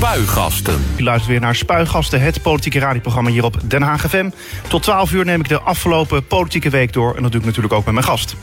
[0.00, 0.84] Spuigasten.
[0.96, 4.30] U luistert weer naar Spuigasten, het politieke radioprogramma hier op Den Haag FM.
[4.68, 7.16] Tot 12 uur neem ik de afgelopen politieke week door.
[7.16, 8.36] En dat doe ik natuurlijk ook met mijn gast.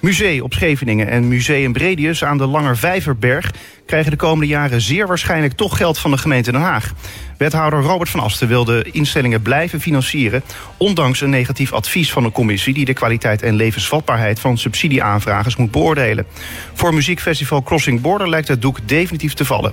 [0.00, 3.50] Museum op Scheveningen en Museum Bredius aan de Langervijverberg...
[3.86, 6.92] krijgen de komende jaren zeer waarschijnlijk toch geld van de gemeente Den Haag.
[7.40, 10.42] Wethouder Robert van Asten wil de instellingen blijven financieren...
[10.76, 12.74] ondanks een negatief advies van de commissie...
[12.74, 16.26] die de kwaliteit en levensvatbaarheid van subsidieaanvragers moet beoordelen.
[16.74, 19.72] Voor muziekfestival Crossing Border lijkt het doek definitief te vallen.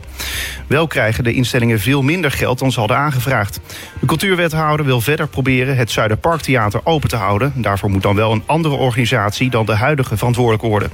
[0.67, 3.59] Wel krijgen de instellingen veel minder geld dan ze hadden aangevraagd.
[3.99, 7.53] De cultuurwethouder wil verder proberen het Zuiderparktheater open te houden.
[7.55, 10.89] Daarvoor moet dan wel een andere organisatie dan de huidige verantwoordelijk worden.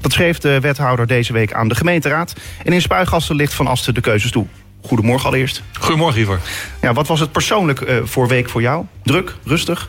[0.00, 2.34] Dat schreef de wethouder deze week aan de gemeenteraad.
[2.64, 4.46] En in Spuigasten ligt Van Asten de keuzes toe.
[4.82, 5.62] Goedemorgen allereerst.
[5.78, 6.40] Goedemorgen, Ivor.
[6.80, 8.84] Ja, wat was het persoonlijk uh, voor week voor jou?
[9.02, 9.88] Druk, rustig?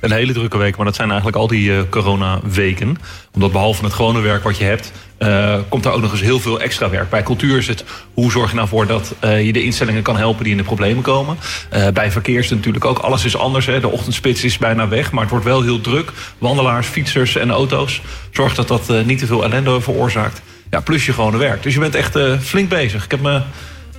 [0.00, 2.96] Een hele drukke week, maar dat zijn eigenlijk al die uh, corona-weken.
[3.32, 6.40] Omdat behalve het gewone werk wat je hebt, uh, komt er ook nog eens heel
[6.40, 7.10] veel extra werk.
[7.10, 7.84] Bij cultuur is het
[8.14, 10.64] hoe zorg je nou voor dat uh, je de instellingen kan helpen die in de
[10.64, 11.36] problemen komen.
[11.74, 13.66] Uh, bij verkeer is het natuurlijk ook alles is anders.
[13.66, 13.80] Hè.
[13.80, 16.12] De ochtendspits is bijna weg, maar het wordt wel heel druk.
[16.38, 18.00] Wandelaars, fietsers en auto's.
[18.30, 20.42] Zorg dat dat niet te veel ellende veroorzaakt.
[20.70, 21.62] Ja, plus je gewone werk.
[21.62, 23.04] Dus je bent echt flink bezig.
[23.04, 23.40] Ik heb me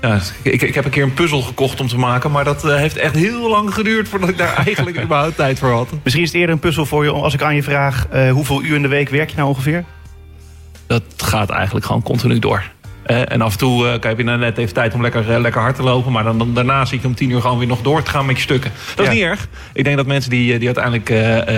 [0.02, 2.32] ja, ik, ik heb een keer een puzzel gekocht om te maken...
[2.32, 5.72] maar dat uh, heeft echt heel lang geduurd voordat ik daar eigenlijk überhaupt tijd voor
[5.72, 5.90] had.
[6.04, 8.08] Misschien is het eerder een puzzel voor je als ik aan je vraag...
[8.14, 9.84] Uh, hoeveel uur in de week werk je nou ongeveer?
[10.88, 12.64] Dat gaat eigenlijk gewoon continu door.
[13.08, 15.40] Uh, en af en toe uh, heb je nou net even tijd om lekker, uh,
[15.40, 16.12] lekker hard te lopen.
[16.12, 18.26] Maar dan, dan, daarna zie ik om tien uur gewoon weer nog door te gaan
[18.26, 18.72] met je stukken.
[18.96, 19.12] Dat ja.
[19.12, 19.48] is niet erg.
[19.74, 21.10] Ik denk dat mensen die, die uiteindelijk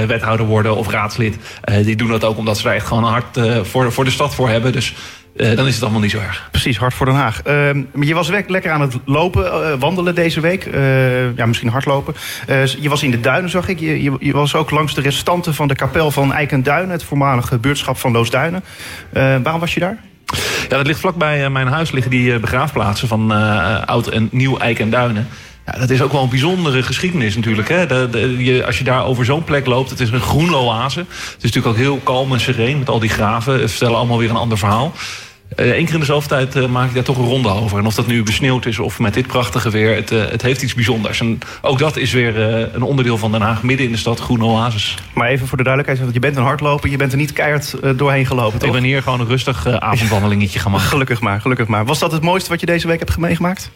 [0.08, 1.38] wethouder worden of raadslid...
[1.84, 4.36] die doen dat ook omdat ze er echt gewoon een hart voor, voor de stad
[4.36, 4.72] voor hebben.
[4.72, 4.96] Dus
[5.40, 6.48] uh, dan is het allemaal niet zo erg.
[6.52, 7.42] Precies, hard voor Den Haag.
[7.48, 10.70] Uh, je was lekker aan het lopen, uh, wandelen deze week.
[11.36, 12.14] ja, misschien hardlopen.
[12.80, 13.80] je was in de duinen, zag ik.
[13.80, 16.92] Je, je, je, was ook langs de restanten van de kapel van Eikenduinen...
[16.92, 18.64] het voormalige buurtschap van Loosduinen.
[19.14, 19.98] waarom was je daar?
[20.70, 23.08] Ja, dat ligt vlakbij mijn huis liggen die begraafplaatsen...
[23.08, 23.32] van
[23.86, 25.28] oud en nieuw Eik en Duinen.
[25.72, 27.70] Ja, dat is ook wel een bijzondere geschiedenis natuurlijk.
[27.70, 27.86] Hè?
[27.86, 31.00] De, de, je, als je daar over zo'n plek loopt, het is een groene oase.
[31.00, 33.60] Het is natuurlijk ook heel kalm en sereen met al die graven.
[33.60, 34.94] Het vertellen allemaal weer een ander verhaal.
[35.56, 37.78] Eén uh, keer in de zoveel tijd uh, maak ik daar toch een ronde over.
[37.78, 40.62] En of dat nu besneeuwd is of met dit prachtige weer, het, uh, het heeft
[40.62, 41.20] iets bijzonders.
[41.20, 42.38] En ook dat is weer
[42.76, 44.98] een onderdeel van Den Haag, midden in de stad, groene oasis.
[45.14, 47.76] Maar even voor de duidelijkheid, want je bent een hardloper, je bent er niet keihard
[47.96, 48.68] doorheen gelopen, toch?
[48.68, 50.88] Ik ben hier gewoon een rustig avondwandelingetje maken.
[50.88, 51.86] gelukkig maar, gelukkig maar.
[51.86, 53.72] Was dat het mooiste wat je deze week hebt meegemaakt?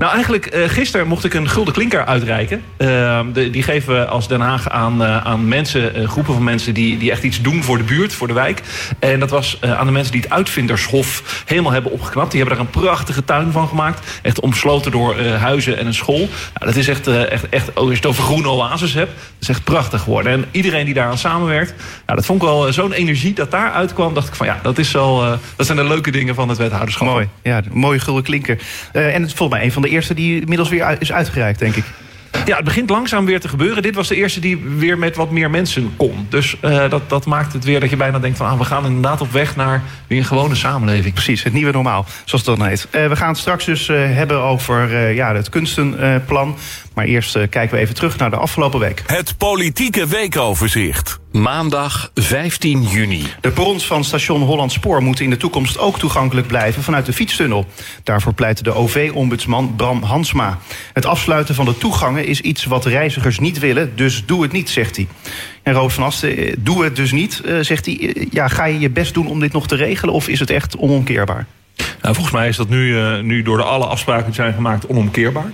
[0.00, 2.62] Nou, eigenlijk uh, gisteren mocht ik een gulden klinker uitreiken.
[2.76, 6.98] De, die geven we als Den Haag aan, uh, aan mensen, groepen van mensen die,
[6.98, 8.62] die echt iets doen voor de buurt, voor de wijk.
[8.98, 12.30] En dat was aan de mensen die het uitvindershof helemaal hebben opgeknapt.
[12.30, 14.20] Die hebben daar een prachtige tuin van gemaakt.
[14.22, 16.18] Echt omsloten door huizen en een school.
[16.18, 16.28] Nou,
[16.58, 19.64] dat is echt, echt, echt, als je het over groene oases hebt, dat is echt
[19.64, 20.32] prachtig geworden.
[20.32, 21.74] En iedereen die daaraan samenwerkt,
[22.06, 24.14] nou, dat vond ik wel zo'n energie dat daar uitkwam.
[24.14, 27.08] Dacht ik van ja, dat, is wel, dat zijn de leuke dingen van het wethouderschap.
[27.08, 28.58] Mooi, ja, mooie gulden klinker.
[28.92, 31.84] en volgens mij een van de eerste die inmiddels weer is uitgereikt, denk ik.
[32.44, 33.82] Ja, het begint langzaam weer te gebeuren.
[33.82, 36.26] Dit was de eerste die weer met wat meer mensen kon.
[36.28, 38.46] Dus uh, dat, dat maakt het weer dat je bijna denkt van...
[38.46, 41.14] Ah, we gaan inderdaad op weg naar weer een gewone samenleving.
[41.14, 42.88] Precies, het nieuwe normaal, zoals het dan heet.
[42.90, 46.56] Uh, we gaan het straks dus uh, hebben over ja, het kunstenplan.
[46.94, 49.02] Maar eerst kijken we even terug naar de afgelopen week.
[49.06, 51.18] Het politieke weekoverzicht.
[51.32, 53.24] Maandag 15 juni.
[53.40, 57.12] De perrons van station Holland Spoor moeten in de toekomst ook toegankelijk blijven vanuit de
[57.12, 57.66] fietstunnel.
[58.02, 60.58] Daarvoor pleitte de OV-ombudsman Bram Hansma.
[60.92, 64.70] Het afsluiten van de toegangen is iets wat reizigers niet willen, dus doe het niet,
[64.70, 65.06] zegt hij.
[65.62, 68.26] En Roos van Asten, doe het dus niet, zegt hij.
[68.30, 70.76] Ja, ga je je best doen om dit nog te regelen of is het echt
[70.76, 71.46] onomkeerbaar?
[72.02, 75.52] Nou, volgens mij is dat nu, nu door de alle afspraken die zijn gemaakt onomkeerbaar.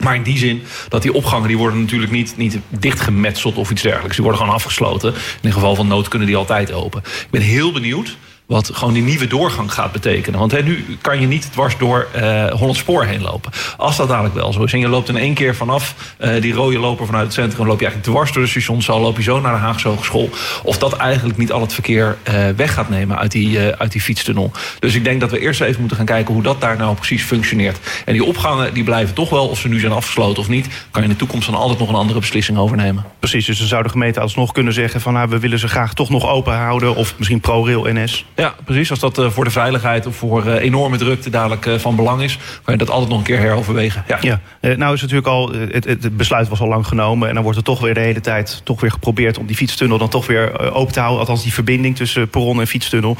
[0.00, 3.82] Maar in die zin dat die opgangen die worden natuurlijk niet, niet dichtgemetseld of iets
[3.82, 4.14] dergelijks.
[4.14, 5.14] Die worden gewoon afgesloten.
[5.40, 7.02] In geval van nood kunnen die altijd open.
[7.04, 8.16] Ik ben heel benieuwd
[8.46, 10.38] wat gewoon die nieuwe doorgang gaat betekenen.
[10.38, 13.52] Want hè, nu kan je niet dwars door uh, Spoor heen lopen.
[13.76, 16.52] Als dat dadelijk wel zo is en je loopt in één keer vanaf uh, die
[16.52, 17.66] rode loper vanuit het centrum...
[17.66, 20.30] loop je eigenlijk dwars door de stations, loop je zo naar de Haagse Hogeschool.
[20.62, 24.00] Of dat eigenlijk niet al het verkeer uh, weg gaat nemen uit die, uit die
[24.00, 24.50] fietstunnel.
[24.78, 27.22] Dus ik denk dat we eerst even moeten gaan kijken hoe dat daar nou precies
[27.22, 27.78] functioneert.
[28.04, 30.66] En die opgangen die blijven toch wel, of ze nu zijn afgesloten of niet...
[30.90, 33.04] kan je in de toekomst dan altijd nog een andere beslissing overnemen.
[33.18, 35.00] Precies, dus dan zou de gemeente alsnog kunnen zeggen...
[35.00, 38.24] van nou, we willen ze graag toch nog open houden of misschien ProRail NS...
[38.36, 38.90] Ja, precies.
[38.90, 42.22] Als dat uh, voor de veiligheid of voor uh, enorme drukte dadelijk uh, van belang
[42.22, 44.04] is, kan je dat altijd nog een keer heroverwegen.
[44.06, 44.40] Ja, ja.
[44.60, 47.58] nou is het natuurlijk al, het, het, besluit was al lang genomen en dan wordt
[47.58, 50.72] er toch weer de hele tijd toch weer geprobeerd om die fietstunnel dan toch weer
[50.72, 51.20] open te houden.
[51.20, 53.16] Althans die verbinding tussen perron en fietstunnel.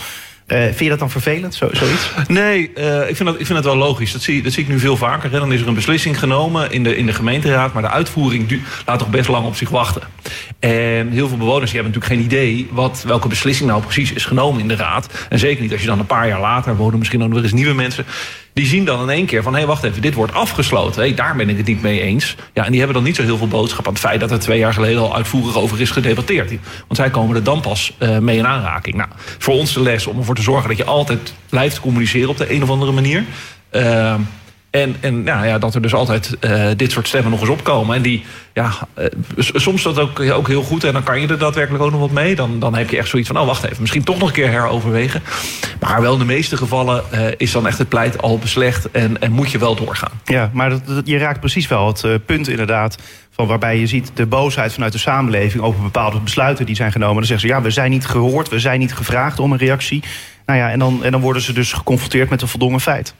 [0.47, 2.11] Uh, vind je dat dan vervelend, zo, zoiets?
[2.27, 4.13] Nee, uh, ik, vind dat, ik vind het wel logisch.
[4.13, 5.33] Dat zie, dat zie ik nu veel vaker.
[5.33, 5.39] Hè.
[5.39, 7.73] Dan is er een beslissing genomen in de, in de gemeenteraad...
[7.73, 10.03] maar de uitvoering laat toch best lang op zich wachten.
[10.59, 12.69] En heel veel bewoners die hebben natuurlijk geen idee...
[12.71, 15.27] Wat, welke beslissing nou precies is genomen in de raad.
[15.29, 16.77] En zeker niet als je dan een paar jaar later...
[16.77, 18.05] wonen misschien nog eens nieuwe mensen
[18.55, 19.53] die zien dan in één keer van...
[19.53, 21.01] hé, hey, wacht even, dit wordt afgesloten.
[21.01, 22.37] Hey, daar ben ik het niet mee eens.
[22.53, 24.21] Ja, en die hebben dan niet zo heel veel boodschap aan het feit...
[24.21, 26.51] dat er twee jaar geleden al uitvoerig over is gedebatteerd.
[26.51, 28.97] Want zij komen er dan pas uh, mee in aanraking.
[28.97, 29.09] Nou,
[29.39, 32.29] voor ons de les om ervoor te zorgen dat je altijd blijft communiceren...
[32.29, 33.25] op de een of andere manier.
[33.73, 34.15] Uh,
[34.75, 37.97] en, en nou ja, dat er dus altijd uh, dit soort stemmen nog eens opkomen.
[37.97, 39.05] En die, ja, uh,
[39.39, 40.85] soms dat ook, ook heel goed.
[40.85, 42.35] En dan kan je er daadwerkelijk ook nog wat mee.
[42.35, 44.51] Dan, dan heb je echt zoiets van, oh wacht even, misschien toch nog een keer
[44.51, 45.23] heroverwegen.
[45.81, 48.91] Maar wel in de meeste gevallen uh, is dan echt het pleit al beslecht.
[48.91, 50.21] En, en moet je wel doorgaan.
[50.25, 52.99] Ja, maar dat, dat, je raakt precies wel het punt inderdaad.
[53.31, 57.17] Van waarbij je ziet de boosheid vanuit de samenleving over bepaalde besluiten die zijn genomen.
[57.17, 60.03] Dan zeggen ze, ja, we zijn niet gehoord, we zijn niet gevraagd om een reactie.
[60.47, 63.15] Nou ja, en dan, en dan worden ze dus geconfronteerd met een voldongen feit.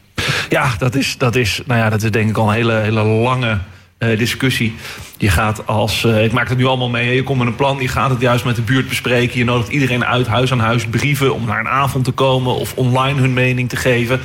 [0.49, 3.03] Ja, dat is, dat is, nou ja, dat is denk ik al een hele, hele
[3.03, 3.59] lange
[3.99, 4.75] uh, discussie.
[5.19, 7.79] Je gaat als, uh, ik maak het nu allemaal mee, je komt met een plan,
[7.81, 9.39] je gaat het juist met de buurt bespreken.
[9.39, 12.75] Je nodigt iedereen uit, huis aan huis, brieven om naar een avond te komen of
[12.75, 14.21] online hun mening te geven.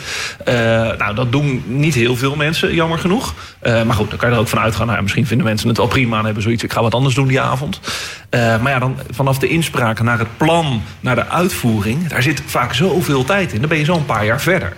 [0.47, 0.53] Uh,
[0.97, 3.33] nou, dat doen niet heel veel mensen, jammer genoeg.
[3.61, 4.87] maar goed, dan kan je er ook van uitgaan.
[4.87, 7.27] Nou, misschien vinden mensen het wel prima en hebben zoiets, ik ga wat anders doen
[7.27, 7.79] die avond.
[8.31, 12.73] maar ja, dan vanaf de inspraak naar het plan, naar de uitvoering, daar zit vaak
[12.73, 13.59] zoveel tijd in.
[13.59, 14.73] Dan ben je zo'n paar jaar verder.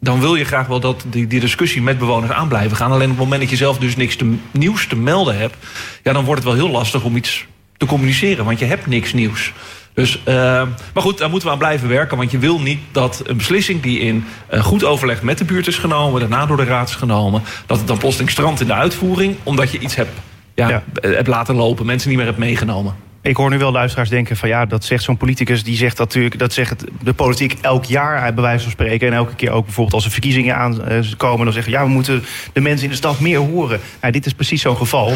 [0.00, 2.92] Dan wil je graag wel dat die, die discussie met bewoners aan blijven gaan.
[2.92, 5.56] Alleen op het moment dat je zelf dus niks te, nieuws te melden hebt...
[6.02, 7.46] Ja, dan wordt het wel heel lastig om iets
[7.76, 8.44] te communiceren.
[8.44, 9.52] Want je hebt niks nieuws.
[9.94, 10.34] Dus, uh,
[10.94, 12.16] maar goed, daar moeten we aan blijven werken.
[12.16, 15.66] Want je wil niet dat een beslissing die in uh, goed overleg met de buurt
[15.66, 16.20] is genomen...
[16.20, 17.42] daarna door de raad is genomen...
[17.66, 19.36] dat het dan plotseling strandt in de uitvoering...
[19.42, 20.12] omdat je iets hebt,
[20.54, 20.82] ja, ja.
[21.00, 23.07] hebt laten lopen, mensen niet meer hebt meegenomen.
[23.22, 25.64] Ik hoor nu wel luisteraars denken van ja, dat zegt zo'n politicus...
[25.64, 29.06] die zegt natuurlijk, dat zegt de politiek elk jaar bij wijze van spreken...
[29.06, 31.44] en elke keer ook bijvoorbeeld als er verkiezingen aankomen...
[31.44, 33.80] dan zeggen ja, we moeten de mensen in de stad meer horen.
[34.00, 35.14] Nou, dit is precies zo'n geval.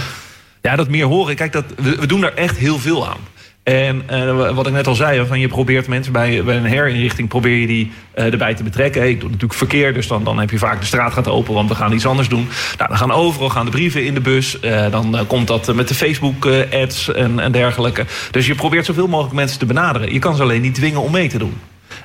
[0.60, 3.19] Ja, dat meer horen, kijk, dat, we doen daar echt heel veel aan.
[3.62, 7.29] En uh, wat ik net al zei, van je probeert mensen bij, bij een herinrichting
[7.29, 9.00] probeer je die uh, erbij te betrekken.
[9.00, 11.55] Hey, ik doe natuurlijk verkeer, dus dan, dan heb je vaak de straat gaat open,
[11.55, 12.49] want we gaan iets anders doen.
[12.79, 14.59] Nou, dan gaan overal gaan de brieven in de bus.
[14.64, 18.05] Uh, dan komt dat met de Facebook-ads en, en dergelijke.
[18.31, 20.12] Dus je probeert zoveel mogelijk mensen te benaderen.
[20.12, 21.55] Je kan ze alleen niet dwingen om mee te doen.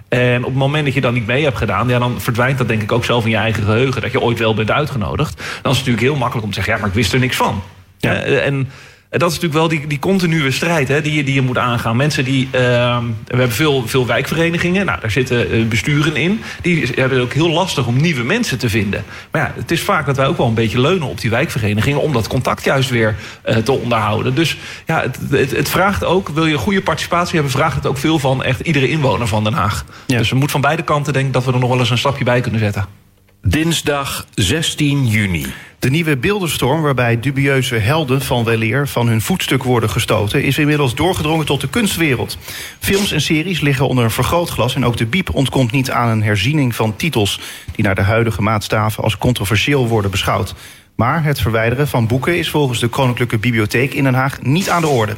[0.07, 2.67] En op het moment dat je dan niet mee hebt gedaan, ja, dan verdwijnt dat
[2.67, 4.01] denk ik ook zelf in je eigen geheugen.
[4.01, 5.37] Dat je ooit wel bent uitgenodigd.
[5.37, 7.35] Dan is het natuurlijk heel makkelijk om te zeggen, ja, maar ik wist er niks
[7.35, 7.63] van.
[7.99, 8.13] Ja.
[8.13, 8.69] en
[9.09, 11.57] en dat is natuurlijk wel die, die continue strijd hè, die, je, die je moet
[11.57, 11.95] aangaan.
[11.95, 12.45] Mensen die.
[12.45, 14.85] Uh, we hebben veel, veel wijkverenigingen.
[14.85, 16.41] Nou, daar zitten besturen in.
[16.61, 19.03] Die hebben het ook heel lastig om nieuwe mensen te vinden.
[19.31, 22.01] Maar ja, het is vaak dat wij ook wel een beetje leunen op die wijkverenigingen.
[22.01, 23.15] om dat contact juist weer
[23.45, 24.35] uh, te onderhouden.
[24.35, 26.29] Dus ja, het, het, het, vraagt ook.
[26.29, 29.53] Wil je goede participatie hebben, vraagt het ook veel van echt iedere inwoner van Den
[29.53, 29.85] Haag.
[30.05, 30.17] Ja.
[30.17, 32.23] Dus we moeten van beide kanten denken dat we er nog wel eens een stapje
[32.23, 33.06] bij kunnen zetten.
[33.41, 35.45] Dinsdag 16 juni.
[35.79, 40.95] De nieuwe beeldenstorm, waarbij dubieuze helden van weleer van hun voetstuk worden gestoten, is inmiddels
[40.95, 42.37] doorgedrongen tot de kunstwereld.
[42.79, 46.23] Films en series liggen onder een vergrootglas en ook de biep ontkomt niet aan een
[46.23, 47.39] herziening van titels
[47.75, 50.55] die naar de huidige maatstaven als controversieel worden beschouwd.
[50.95, 54.81] Maar het verwijderen van boeken is volgens de Koninklijke Bibliotheek in Den Haag niet aan
[54.81, 55.15] de orde.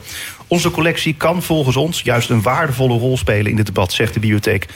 [0.48, 4.20] Onze collectie kan volgens ons juist een waardevolle rol spelen in dit debat, zegt de
[4.20, 4.68] bibliotheek.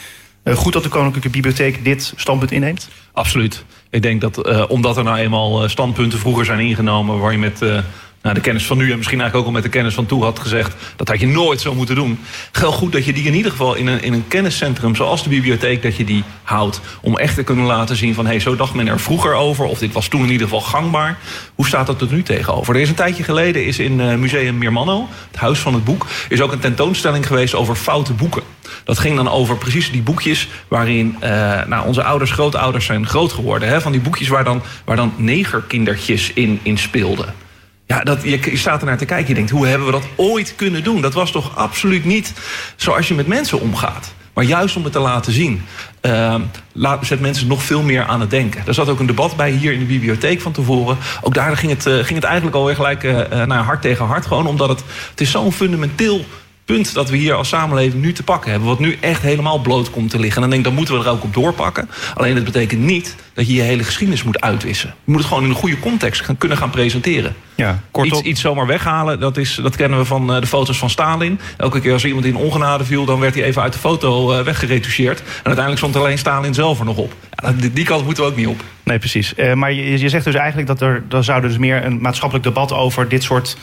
[0.44, 2.90] Uh, goed dat de Koninklijke Bibliotheek dit standpunt inneemt?
[3.12, 3.66] Absoluut.
[3.90, 7.20] Ik denk dat uh, omdat er nou eenmaal standpunten vroeger zijn ingenomen...
[7.20, 7.62] waar je met
[8.24, 10.24] nou, de kennis van nu en misschien eigenlijk ook al met de kennis van toe
[10.24, 10.76] had gezegd...
[10.96, 12.20] dat had je nooit zo moeten doen.
[12.52, 15.30] Geldt goed dat je die in ieder geval in een, in een kenniscentrum zoals de
[15.30, 15.82] bibliotheek...
[15.82, 18.26] dat je die houdt om echt te kunnen laten zien van...
[18.26, 21.18] hey, zo dacht men er vroeger over of dit was toen in ieder geval gangbaar.
[21.56, 22.76] Hoe staat dat er nu tegenover?
[22.76, 26.06] Er is een tijdje geleden is in uh, Museum Meermanno, het Huis van het Boek...
[26.30, 28.44] is ook een tentoonstelling geweest over foute boeken.
[28.84, 31.30] Dat ging dan over precies die boekjes waarin uh,
[31.66, 33.68] nou, onze ouders, grootouders zijn groot geworden.
[33.68, 33.82] Hè?
[33.82, 37.43] Van die boekjes waar dan, waar dan negerkindertjes in, in speelden.
[37.94, 39.28] Ja, dat, je, je staat er naar te kijken.
[39.28, 41.02] Je denkt, hoe hebben we dat ooit kunnen doen?
[41.02, 42.34] Dat was toch absoluut niet
[42.76, 44.14] zoals je met mensen omgaat.
[44.34, 45.62] Maar juist om het te laten zien,
[46.02, 46.36] uh,
[46.72, 48.64] laat, zet mensen nog veel meer aan het denken.
[48.68, 50.98] Er zat ook een debat bij hier in de bibliotheek van tevoren.
[51.22, 54.26] Ook daar ging het, uh, ging het eigenlijk alweer gelijk uh, naar hart tegen hart.
[54.26, 56.26] Gewoon omdat het, het is zo'n fundamenteel
[56.66, 58.70] punt dat we hier als samenleving nu te pakken hebben.
[58.70, 60.36] Wat nu echt helemaal bloot komt te liggen.
[60.36, 61.90] En dan denk ik, dan moeten we er ook op doorpakken.
[62.14, 64.94] Alleen dat betekent niet dat je je hele geschiedenis moet uitwissen.
[65.04, 67.36] Je moet het gewoon in een goede context gaan, kunnen gaan presenteren.
[67.56, 68.18] Ja, kortom...
[68.18, 71.40] iets, iets zomaar weghalen, dat, is, dat kennen we van uh, de foto's van Stalin.
[71.58, 74.42] Elke keer als iemand in ongenade viel, dan werd hij even uit de foto uh,
[74.42, 75.20] weggeretoucheerd.
[75.20, 77.14] En uiteindelijk stond alleen Stalin zelf er nog op.
[77.30, 78.62] Ja, die, die, kant moeten we ook niet op.
[78.84, 79.34] Nee, precies.
[79.38, 82.48] Uh, maar je, je zegt dus eigenlijk dat er, er zou dus meer een maatschappelijk
[82.48, 83.58] debat over dit soort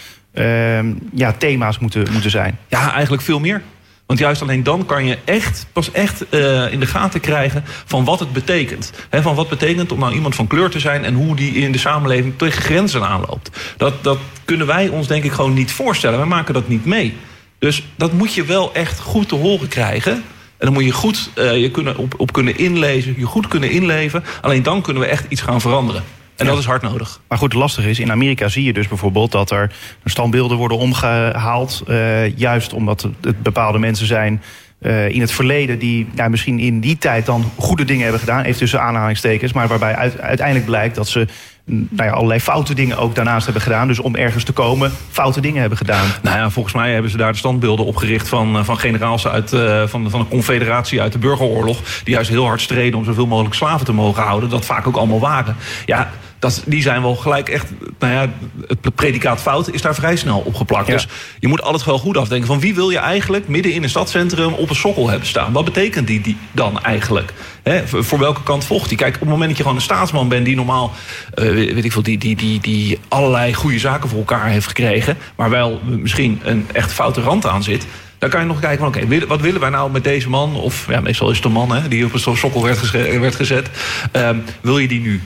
[1.15, 2.59] ja, thema's moeten, moeten zijn.
[2.69, 3.63] Ja, eigenlijk veel meer.
[4.11, 8.05] Want juist alleen dan kan je echt, pas echt uh, in de gaten krijgen van
[8.05, 8.93] wat het betekent.
[9.09, 11.73] He, van wat betekent om nou iemand van kleur te zijn en hoe die in
[11.73, 13.75] de samenleving tegen grenzen aanloopt.
[13.77, 16.19] Dat, dat kunnen wij ons denk ik gewoon niet voorstellen.
[16.19, 17.17] Wij maken dat niet mee.
[17.59, 20.13] Dus dat moet je wel echt goed te horen krijgen.
[20.13, 23.71] En dan moet je goed uh, je kunnen op, op kunnen inlezen, je goed kunnen
[23.71, 24.25] inleven.
[24.41, 26.03] Alleen dan kunnen we echt iets gaan veranderen.
[26.41, 27.21] En dat is hard nodig.
[27.29, 29.73] Maar goed, lastig is, in Amerika zie je dus bijvoorbeeld dat er
[30.05, 31.83] standbeelden worden omgehaald.
[31.89, 34.43] Uh, juist omdat het bepaalde mensen zijn
[34.81, 38.43] uh, in het verleden die nou, misschien in die tijd dan goede dingen hebben gedaan,
[38.43, 41.27] even tussen aanhalingstekens, maar waarbij uit, uiteindelijk blijkt dat ze
[41.65, 43.87] nou ja, allerlei foute dingen ook daarnaast hebben gedaan.
[43.87, 46.07] Dus om ergens te komen, foute dingen hebben gedaan.
[46.23, 49.53] Nou ja, volgens mij hebben ze daar de standbeelden opgericht van, eh, van generaals uit,
[49.53, 51.79] uh, van, van een confederatie uit de burgeroorlog.
[52.05, 54.49] Die juist heel hard streden om zoveel mogelijk slaven te mogen houden.
[54.49, 55.57] Dat vaak ook allemaal waren.
[55.87, 57.67] Ja, dat, die zijn wel gelijk echt.
[57.99, 58.29] Nou ja,
[58.67, 60.87] het predicaat fout is daar vrij snel opgeplakt.
[60.87, 60.93] Ja.
[60.93, 63.89] Dus je moet altijd wel goed afdenken van wie wil je eigenlijk midden in een
[63.89, 65.53] stadscentrum op een sokkel hebben staan?
[65.53, 67.33] Wat betekent die, die dan eigenlijk?
[67.63, 68.99] He, voor welke kant volgt die?
[68.99, 70.93] Kijk, op het moment dat je gewoon een staatsman bent die normaal,
[71.35, 75.17] uh, weet ik veel, die, die, die, die allerlei goede zaken voor elkaar heeft gekregen,
[75.37, 77.87] maar wel misschien een echt foute rand aan zit.
[78.19, 80.57] Dan kan je nog kijken van oké, wat willen wij nou met deze man?
[80.57, 83.19] Of ja, meestal is het een man hè, die op een sokkel werd gezet.
[83.19, 83.71] Werd gezet.
[84.17, 84.31] Uh,
[84.61, 85.21] wil je die nu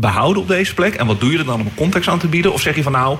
[0.00, 0.94] behouden op deze plek?
[0.94, 2.52] En wat doe je er dan om een context aan te bieden?
[2.52, 3.16] Of zeg je van nou,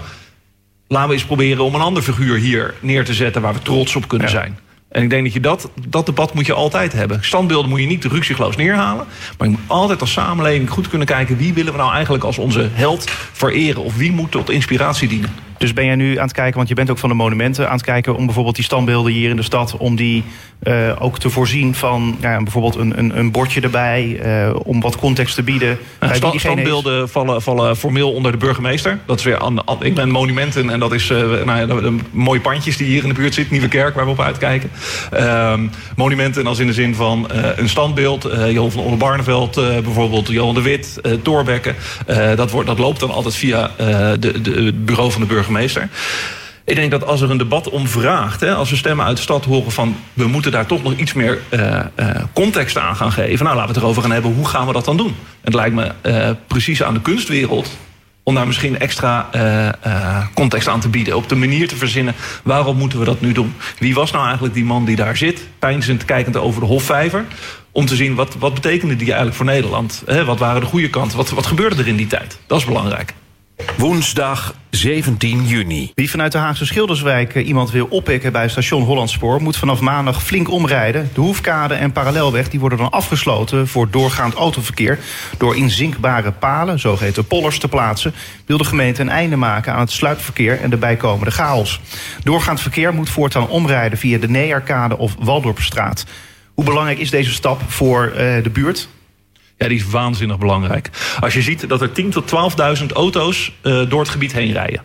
[0.88, 3.96] laten we eens proberen om een ander figuur hier neer te zetten waar we trots
[3.96, 4.58] op kunnen zijn?
[4.88, 7.24] En ik denk dat je dat, dat debat moet je altijd hebben.
[7.24, 9.06] Standbeelden moet je niet ruksigloos neerhalen.
[9.38, 11.36] Maar je moet altijd als samenleving goed kunnen kijken...
[11.36, 13.82] wie willen we nou eigenlijk als onze held vereren?
[13.82, 15.30] Of wie moet tot inspiratie dienen?
[15.60, 17.76] Dus ben jij nu aan het kijken, want je bent ook van de monumenten aan
[17.76, 20.24] het kijken om bijvoorbeeld die standbeelden hier in de stad, om die
[20.62, 24.96] uh, ook te voorzien van ja, bijvoorbeeld een, een, een bordje erbij, uh, om wat
[24.96, 25.78] context te bieden.
[26.00, 28.98] Ja, sta, standbeelden vallen, vallen formeel onder de burgemeester.
[29.06, 31.96] Dat is weer aan, ik ben monumenten en dat is uh, nou ja, de, de,
[32.10, 34.70] mooie pandjes die hier in de buurt zitten, Nieuwe Kerk waar we op uitkijken.
[35.14, 40.62] Um, monumenten als in de zin van een standbeeld, Johan van Oldenbarneveld bijvoorbeeld, Johan de
[40.62, 41.74] Wit, Thorbecke.
[42.36, 43.70] dat, wordt, dat loopt dan altijd via
[44.18, 45.88] de, de, het bureau van de burgemeester burgemeester.
[46.64, 49.22] Ik denk dat als er een debat om vraagt, hè, als we stemmen uit de
[49.22, 53.12] stad horen van we moeten daar toch nog iets meer uh, uh, context aan gaan
[53.12, 53.44] geven.
[53.44, 54.34] Nou, laten we het erover gaan hebben.
[54.34, 55.14] Hoe gaan we dat dan doen?
[55.40, 57.76] Het lijkt me uh, precies aan de kunstwereld
[58.22, 59.28] om daar misschien extra
[60.34, 61.16] context aan te bieden.
[61.16, 63.54] Op de manier te verzinnen, waarom moeten we dat nu doen?
[63.78, 67.24] Wie was nou eigenlijk die man die daar zit, pijnzend kijkend over de Hofvijver?
[67.72, 70.02] Om te zien, wat, wat betekende die eigenlijk voor Nederland?
[70.06, 71.16] Hè, wat waren de goede kanten?
[71.16, 72.38] Wat, wat gebeurde er in die tijd?
[72.46, 73.14] Dat is belangrijk.
[73.76, 75.92] Woensdag 17 juni.
[75.94, 79.42] Wie vanuit de Haagse Schilderswijk eh, iemand wil oppikken bij station Hollandspoor...
[79.42, 81.10] moet vanaf maandag flink omrijden.
[81.14, 84.98] De Hoefkade en Parallelweg die worden dan afgesloten voor doorgaand autoverkeer...
[85.38, 88.14] door inzinkbare palen, zogeheten pollers, te plaatsen...
[88.46, 91.80] wil de gemeente een einde maken aan het sluipverkeer en de bijkomende chaos.
[92.24, 96.04] Doorgaand verkeer moet voortaan omrijden via de Neerkade of Waldorpstraat.
[96.54, 98.88] Hoe belangrijk is deze stap voor uh, de buurt?
[99.60, 100.90] Ja, die is waanzinnig belangrijk.
[101.20, 102.32] Als je ziet dat er 10.000 tot
[102.80, 104.82] 12.000 auto's uh, door het gebied heen rijden.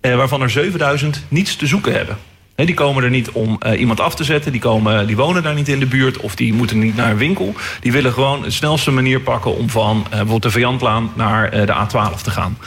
[0.00, 2.16] Uh, waarvan er 7.000 niets te zoeken hebben.
[2.54, 4.52] He, die komen er niet om uh, iemand af te zetten.
[4.52, 6.16] Die, komen, die wonen daar niet in de buurt.
[6.16, 7.54] Of die moeten niet naar een winkel.
[7.80, 12.22] Die willen gewoon de snelste manier pakken om van bijvoorbeeld de Vijandlaan naar de A12
[12.22, 12.58] te gaan.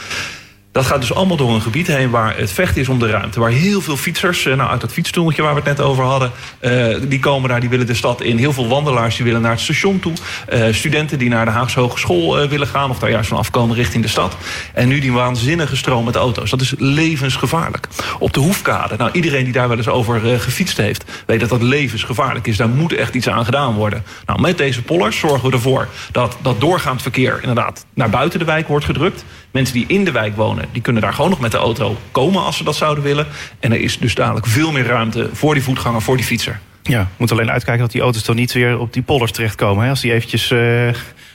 [0.72, 3.40] Dat gaat dus allemaal door een gebied heen waar het vecht is om de ruimte.
[3.40, 6.30] Waar heel veel fietsers, nou uit dat fietstoeltje waar we het net over hadden...
[6.60, 8.38] Uh, die komen daar, die willen de stad in.
[8.38, 10.12] Heel veel wandelaars die willen naar het station toe.
[10.52, 12.90] Uh, studenten die naar de Haagse Hogeschool willen gaan...
[12.90, 14.36] of daar juist van afkomen richting de stad.
[14.74, 16.50] En nu die waanzinnige stroom met auto's.
[16.50, 17.88] Dat is levensgevaarlijk.
[18.18, 21.04] Op de Hoefkade, nou iedereen die daar wel eens over gefietst heeft...
[21.26, 22.56] weet dat dat levensgevaarlijk is.
[22.56, 24.04] Daar moet echt iets aan gedaan worden.
[24.26, 27.38] Nou, met deze pollers zorgen we ervoor dat dat doorgaand verkeer...
[27.40, 29.24] inderdaad naar buiten de wijk wordt gedrukt.
[29.50, 32.44] Mensen die in de wijk wonen, die kunnen daar gewoon nog met de auto komen
[32.44, 33.26] als ze dat zouden willen.
[33.60, 36.60] En er is dus dadelijk veel meer ruimte voor die voetganger, voor die fietser.
[36.82, 39.84] Ja, moet alleen uitkijken dat die auto's toch niet weer op die pollers terechtkomen.
[39.84, 39.90] Hè?
[39.90, 40.88] Als die eventjes uh,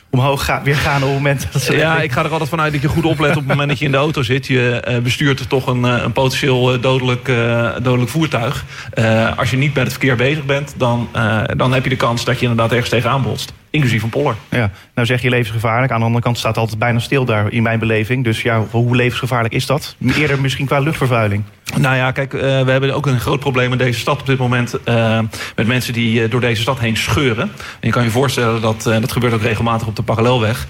[0.09, 1.75] omhoog gaan, weer gaan op het moment dat ze...
[1.75, 3.85] Ja, ik ga er altijd vanuit dat je goed oplet op het moment dat je
[3.85, 4.47] in de auto zit.
[4.47, 8.65] Je uh, bestuurt toch een, een potentieel dodelijk, uh, dodelijk voertuig.
[9.37, 11.09] als je niet met het verkeer bezig bent, dan,
[11.57, 13.53] dan heb je de kans dat je inderdaad ergens tegenaan botst.
[13.69, 14.35] Inclusief een poller.
[14.49, 15.91] Ja, nou zeg je levensgevaarlijk.
[15.91, 18.23] Aan de andere kant staat het altijd bijna stil daar in mijn beleving.
[18.23, 19.95] Dus ja, hoe levensgevaarlijk is dat?
[20.15, 21.43] Eerder misschien qua luchtvervuiling.
[21.75, 24.37] Nou ja, kijk, uh, we hebben ook een groot probleem in deze stad op dit
[24.37, 24.75] moment.
[24.85, 25.19] Uh,
[25.55, 27.51] met mensen die uh, door deze stad heen scheuren.
[27.57, 30.67] En je kan je voorstellen dat, dat gebeurt ook regelmatig op de parallelweg.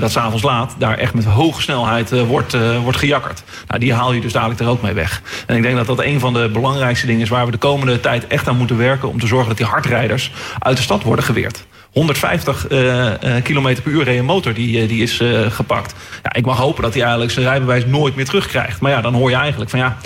[0.00, 3.42] dat s'avonds laat daar echt met hoge snelheid wordt, wordt gejakkerd.
[3.66, 5.22] Nou, die haal je dus dadelijk er ook mee weg.
[5.46, 8.00] En ik denk dat dat een van de belangrijkste dingen is waar we de komende
[8.00, 9.08] tijd echt aan moeten werken.
[9.08, 11.64] Om te zorgen dat die hardrijders uit de stad worden geweerd.
[11.94, 15.94] 150 uh, km per uur een motor die, uh, die is gepakt.
[16.22, 18.80] Ja, ik mag hopen dat hij eigenlijk zijn rijbewijs nooit meer terugkrijgt.
[18.80, 19.96] Maar ja, dan hoor je eigenlijk van ja,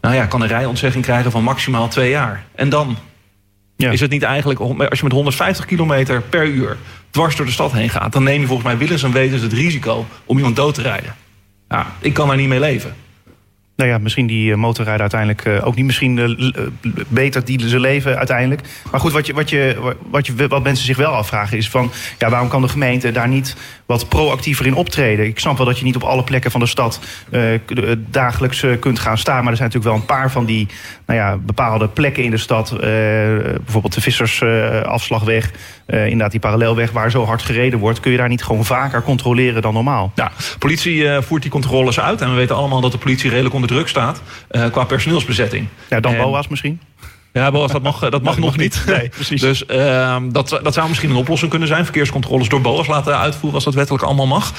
[0.00, 2.44] nou ja, kan een rijontzegging krijgen van maximaal twee jaar.
[2.54, 2.96] En dan
[3.76, 3.90] ja.
[3.90, 6.76] is het niet eigenlijk, als je met 150 km per uur
[7.10, 9.52] dwars door de stad heen gaat, dan neem je volgens mij willens en wetens het
[9.52, 11.14] risico om iemand dood te rijden.
[11.68, 12.94] Ja, ik kan daar niet mee leven.
[13.76, 16.66] Nou ja, misschien die eh, motorrijden uiteindelijk eh, ook niet misschien uh,
[17.08, 18.60] beter die ze leven uiteindelijk.
[18.90, 21.92] Maar goed, wat, je, wat, je, wat, je, wat mensen zich wel afvragen is van...
[22.18, 23.56] Ja, waarom kan de gemeente daar niet
[23.86, 25.26] wat proactiever in optreden?
[25.26, 27.00] Ik snap wel dat je niet op alle plekken van de stad
[28.10, 29.42] dagelijks kunt gaan staan.
[29.42, 30.68] Maar er zijn natuurlijk wel een paar van die
[31.06, 32.74] nou ja, bepaalde plekken in de stad.
[32.78, 35.50] bijvoorbeeld de Vissersafslagweg,
[35.86, 38.00] inderdaad die parallelweg waar zo hard gereden wordt.
[38.00, 40.12] Kun je daar niet gewoon vaker controleren dan normaal?
[40.14, 42.20] Ja, politie voert die controles uit.
[42.20, 45.68] En we weten allemaal dat de politie redelijk onder druk staat uh, qua personeelsbezetting.
[45.88, 46.80] Ja, dan en, BOA's misschien?
[47.36, 48.82] Ja, Boas, dat mag, dat mag nog niet.
[48.86, 49.40] Nee, precies.
[49.40, 51.84] Dus uh, dat, dat zou misschien een oplossing kunnen zijn.
[51.84, 54.52] Verkeerscontroles door Boas laten uitvoeren als dat wettelijk allemaal mag.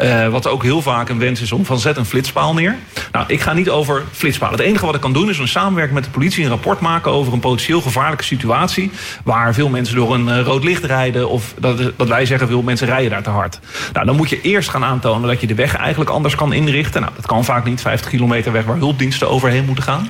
[0.00, 2.76] Uh, wat ook heel vaak een wens is om van zet een flitspaal neer.
[3.12, 4.58] Nou, ik ga niet over flitspalen.
[4.58, 7.10] Het enige wat ik kan doen is een samenwerking met de politie een rapport maken
[7.10, 8.90] over een potentieel gevaarlijke situatie.
[9.24, 11.28] Waar veel mensen door een uh, rood licht rijden.
[11.28, 13.60] Of dat, dat wij zeggen veel mensen rijden daar te hard.
[13.92, 17.00] Nou, dan moet je eerst gaan aantonen dat je de weg eigenlijk anders kan inrichten.
[17.00, 17.80] Nou, dat kan vaak niet.
[17.80, 20.08] 50 kilometer weg waar hulpdiensten overheen moeten gaan.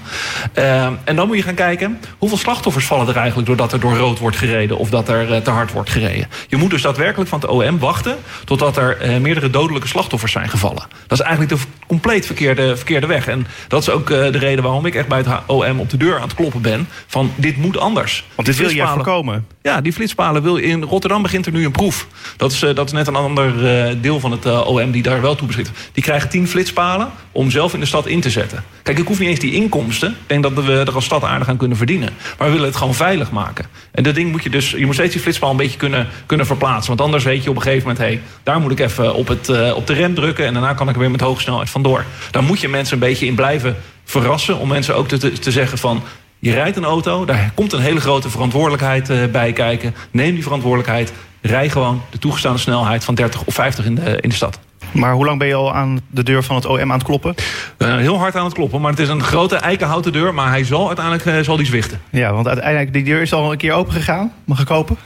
[1.04, 4.18] en dan moet je gaan kijken Hoeveel slachtoffers vallen er eigenlijk doordat er door rood
[4.18, 6.28] wordt gereden of dat er eh, te hard wordt gereden?
[6.49, 10.49] Je moet dus daadwerkelijk van het OM wachten totdat er eh, meerdere dodelijke slachtoffers zijn
[10.49, 10.87] gevallen.
[11.06, 13.28] Dat is eigenlijk de compleet verkeerde, verkeerde weg.
[13.28, 15.97] En dat is ook eh, de reden waarom ik echt bij het OM op de
[15.97, 16.88] deur aan het kloppen ben.
[17.06, 18.25] Van dit moet anders.
[18.35, 19.47] Want dit wil je voorkomen.
[19.62, 22.06] Ja, die flitspalen wil in Rotterdam begint er nu een proef.
[22.37, 23.52] Dat is, dat is net een ander
[24.00, 25.71] deel van het OM die daar wel toe beschikt.
[25.92, 28.64] Die krijgen tien flitspalen om zelf in de stad in te zetten.
[28.83, 30.11] Kijk, ik hoef niet eens die inkomsten.
[30.11, 31.93] Ik denk dat we er als stad aardig aan kunnen verdienen.
[32.00, 33.66] Maar we willen het gewoon veilig maken.
[33.90, 36.46] En dat ding moet je dus, je moet steeds die flitspaal een beetje kunnen, kunnen
[36.46, 36.88] verplaatsen.
[36.88, 39.28] Want anders weet je op een gegeven moment, hé, hey, daar moet ik even op,
[39.28, 40.46] het, uh, op de rem drukken.
[40.46, 42.04] En daarna kan ik er weer met hoge snelheid vandoor.
[42.30, 44.58] Daar moet je mensen een beetje in blijven verrassen.
[44.58, 46.02] Om mensen ook te, te, zeggen van,
[46.38, 49.94] je rijdt een auto, daar komt een hele grote verantwoordelijkheid uh, bij kijken.
[50.10, 51.12] Neem die verantwoordelijkheid.
[51.40, 54.58] Rij gewoon de toegestaande snelheid van 30 of 50 in de, in de stad.
[54.94, 57.34] Maar hoe lang ben je al aan de deur van het OM aan het kloppen?
[57.78, 60.34] Uh, heel hard aan het kloppen, maar het is een grote eikenhouten deur.
[60.34, 62.00] Maar hij zal uiteindelijk uh, zal die zwichten.
[62.10, 64.32] Ja, want uiteindelijk, die deur is al een keer open gegaan.
[64.44, 64.96] Mag ik kopen?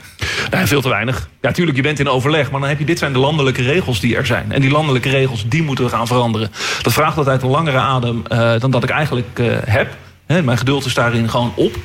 [0.51, 1.29] Nee, veel te weinig.
[1.41, 2.51] Ja, tuurlijk, je bent in overleg.
[2.51, 4.51] Maar dan heb je, dit zijn de landelijke regels die er zijn.
[4.51, 6.51] En die landelijke regels, die moeten we gaan veranderen.
[6.81, 9.95] Dat vraagt altijd een langere adem uh, dan dat ik eigenlijk heb.
[10.25, 11.75] He, mijn geduld is daarin gewoon op.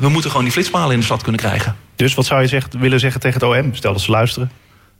[0.00, 1.76] we moeten gewoon die flitspalen in de stad kunnen krijgen.
[1.96, 3.74] Dus wat zou je zegt, willen zeggen tegen het OM?
[3.74, 4.50] Stel dat ze luisteren.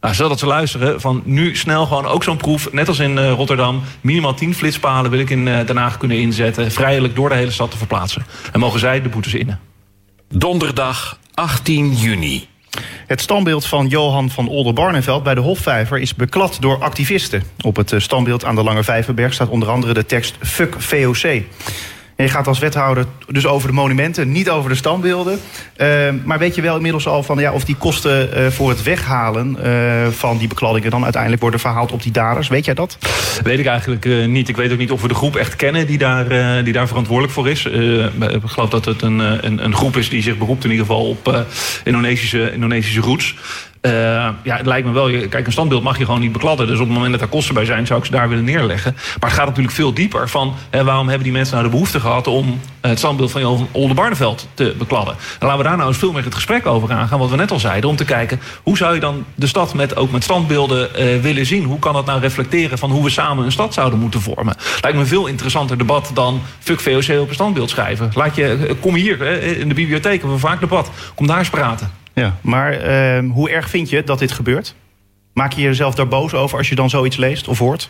[0.06, 3.16] Nou, stel dat ze luisteren, van nu snel gewoon ook zo'n proef, net als in
[3.16, 3.82] uh, Rotterdam.
[4.00, 6.70] Minimaal 10 flitspalen wil ik in uh, Den Haag kunnen inzetten.
[6.70, 8.26] Vrijelijk door de hele stad te verplaatsen.
[8.52, 9.60] En mogen zij de boetes innen.
[10.28, 12.48] Donderdag 18 juni.
[13.06, 17.42] Het standbeeld van Johan van Oldenbarneveld bij de Hofvijver is beklad door activisten.
[17.60, 21.42] Op het standbeeld aan de Lange Vijverberg staat onder andere de tekst Fuck VOC.
[22.16, 25.40] Je gaat als wethouder dus over de monumenten, niet over de standbeelden.
[25.76, 28.82] Uh, maar weet je wel inmiddels al van ja, of die kosten uh, voor het
[28.82, 32.48] weghalen uh, van die bekladdingen dan uiteindelijk worden verhaald op die daders?
[32.48, 32.98] Weet jij dat?
[33.42, 34.48] Weet ik eigenlijk niet.
[34.48, 37.34] Ik weet ook niet of we de groep echt kennen die daar, die daar verantwoordelijk
[37.34, 37.64] voor is.
[37.64, 41.08] ik geloof dat het een, een, een, groep is die zich beroept in ieder geval
[41.08, 41.46] op
[41.84, 43.34] Indonesische, Indonesische roots.
[43.86, 43.92] Uh,
[44.42, 45.28] ja, het lijkt me wel.
[45.28, 46.66] Kijk, een standbeeld mag je gewoon niet bekladden.
[46.66, 48.92] Dus op het moment dat er kosten bij zijn, zou ik ze daar willen neerleggen.
[49.20, 52.00] Maar het gaat natuurlijk veel dieper van hè, waarom hebben die mensen nou de behoefte
[52.00, 55.14] gehad om het standbeeld van Johan Oldenbarneveld te bekladden.
[55.14, 57.50] En laten we daar nou eens veel meer het gesprek over aangaan, wat we net
[57.50, 60.88] al zeiden, om te kijken hoe zou je dan de stad met, ook met standbeelden
[60.98, 61.64] uh, willen zien?
[61.64, 64.56] Hoe kan dat nou reflecteren van hoe we samen een stad zouden moeten vormen?
[64.80, 68.10] Lijkt me een veel interessanter debat dan fuck VOC op een standbeeld schrijven.
[68.14, 70.90] Laat je, eh, kom hier, hè, in de bibliotheek hebben we vaak debat.
[71.14, 72.05] Kom daar eens praten.
[72.20, 74.74] Ja, maar uh, hoe erg vind je dat dit gebeurt?
[75.32, 77.88] Maak je jezelf daar boos over als je dan zoiets leest of hoort?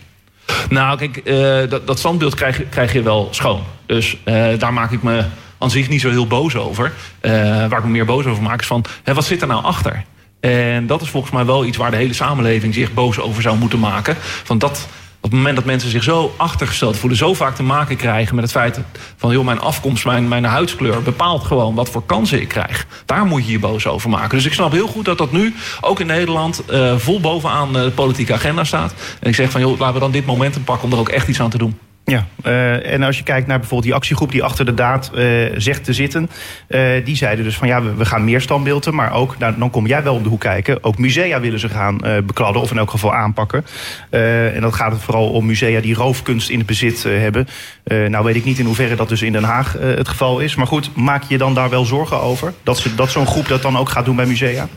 [0.68, 3.62] Nou, kijk, uh, dat, dat standbeeld krijg, krijg je wel schoon.
[3.86, 5.24] Dus uh, daar maak ik me
[5.58, 6.92] aan zich niet zo heel boos over.
[7.20, 10.04] waar ik me meer boos over maak is van, hè, wat zit er nou achter?
[10.40, 13.58] En dat is volgens mij wel iets waar de hele samenleving zich boos over zou
[13.58, 14.16] moeten maken.
[14.18, 14.88] Van dat,
[15.26, 18.44] op het moment dat mensen zich zo achtergesteld voelen, zo vaak te maken krijgen met
[18.44, 18.80] het feit
[19.16, 22.86] van joh, mijn afkomst, mijn, mijn huidskleur bepaalt gewoon wat voor kansen ik krijg.
[23.06, 24.36] Daar moet je je boos over maken.
[24.36, 27.92] Dus ik snap heel goed dat dat nu ook in Nederland uh, vol bovenaan de
[27.94, 28.94] politieke agenda staat.
[29.20, 31.28] En ik zeg van joh, laten we dan dit momentum pakken om er ook echt
[31.28, 31.78] iets aan te doen.
[32.08, 35.52] Ja, uh, en als je kijkt naar bijvoorbeeld die actiegroep die achter de daad uh,
[35.56, 36.30] zegt te zitten,
[36.68, 39.86] uh, die zeiden dus van ja, we, gaan meer standbeelden, maar ook, nou, dan kom
[39.86, 42.90] jij wel om de hoek kijken, ook musea willen ze gaan bekladden of in elk
[42.90, 43.64] geval aanpakken.
[44.10, 47.46] en dat gaat het vooral om musea die roofkunst in het bezit hebben.
[47.84, 50.66] nou weet ik niet in hoeverre dat dus in Den Haag het geval is, maar
[50.66, 53.88] goed, maak je dan daar wel zorgen over dat, dat zo'n groep dat dan ook
[53.88, 54.68] gaat doen bij musea?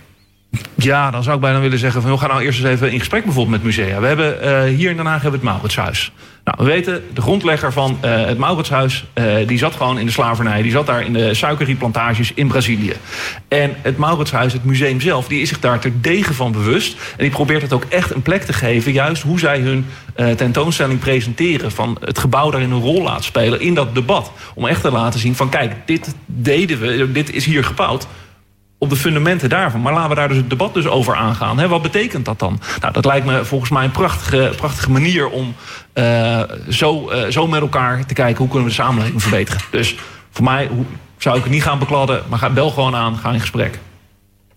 [0.75, 2.11] Ja, dan zou ik bijna willen zeggen van...
[2.11, 3.99] we gaan nou eerst eens even in gesprek bijvoorbeeld met musea.
[3.99, 6.11] We hebben uh, hier in Den Haag hebben we het Mauritshuis.
[6.43, 9.05] Nou, we weten, de grondlegger van uh, het Mauritshuis...
[9.13, 10.61] Uh, die zat gewoon in de slavernij.
[10.61, 12.93] Die zat daar in de suikerrieplantages in Brazilië.
[13.47, 15.27] En het Mauritshuis, het museum zelf...
[15.27, 16.93] die is zich daar terdege van bewust.
[16.93, 18.91] En die probeert het ook echt een plek te geven...
[18.91, 19.85] juist hoe zij hun
[20.35, 21.71] tentoonstelling presenteren...
[21.71, 24.31] van het gebouw daarin een rol laten spelen in dat debat.
[24.53, 28.07] Om echt te laten zien van kijk, dit deden we, dit is hier gebouwd
[28.79, 29.81] op de fundamenten daarvan.
[29.81, 31.59] Maar laten we daar dus het debat dus over aangaan.
[31.59, 32.59] He, wat betekent dat dan?
[32.79, 35.55] Nou, dat lijkt me volgens mij een prachtige, prachtige manier om
[35.93, 38.37] uh, zo, uh, zo met elkaar te kijken...
[38.37, 39.61] hoe kunnen we de samenleving verbeteren.
[39.71, 39.95] Dus
[40.31, 40.69] voor mij
[41.17, 43.79] zou ik het niet gaan bekladden, maar ga, bel gewoon aan, ga in gesprek.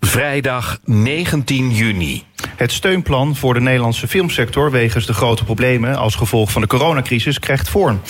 [0.00, 2.24] Vrijdag 19 juni.
[2.56, 7.38] Het steunplan voor de Nederlandse filmsector wegens de grote problemen als gevolg van de coronacrisis
[7.38, 8.00] krijgt vorm.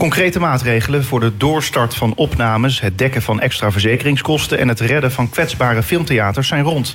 [0.00, 5.12] Concrete maatregelen voor de doorstart van opnames, het dekken van extra verzekeringskosten en het redden
[5.12, 6.94] van kwetsbare filmtheaters zijn rond.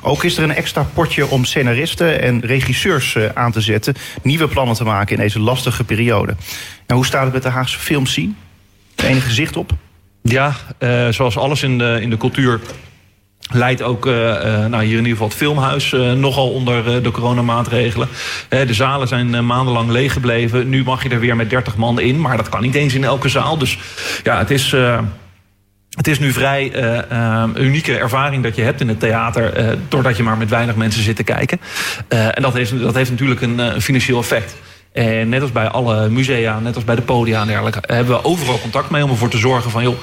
[0.00, 4.48] Ook is er een extra potje om scenaristen en regisseurs eh, aan te zetten, nieuwe
[4.48, 6.36] plannen te maken in deze lastige periode.
[6.86, 8.32] En hoe staat het met de Haagse filmscene?
[8.96, 9.72] Enige zicht op?
[10.22, 12.60] Ja, uh, zoals alles in de, in de cultuur
[13.52, 14.14] leidt ook uh,
[14.66, 18.08] nou, hier in ieder geval het filmhuis uh, nogal onder de coronamaatregelen.
[18.48, 20.68] de zalen zijn maandenlang leeg gebleven.
[20.68, 23.04] Nu mag je er weer met 30 man in, maar dat kan niet eens in
[23.04, 23.58] elke zaal.
[23.58, 23.78] Dus
[24.22, 24.74] ja, het is.
[25.94, 26.72] Het is nu vrij
[27.56, 29.76] unieke ervaring dat je hebt in het theater...
[29.88, 31.60] doordat je maar met weinig mensen zit te kijken.
[32.08, 34.54] en dat heeft, dat heeft natuurlijk een financieel effect.
[34.92, 37.82] En net als bij alle musea, net als bij de podia en dergelijke...
[37.86, 39.82] hebben we overal contact mee om ervoor te zorgen van...
[39.82, 39.96] joh,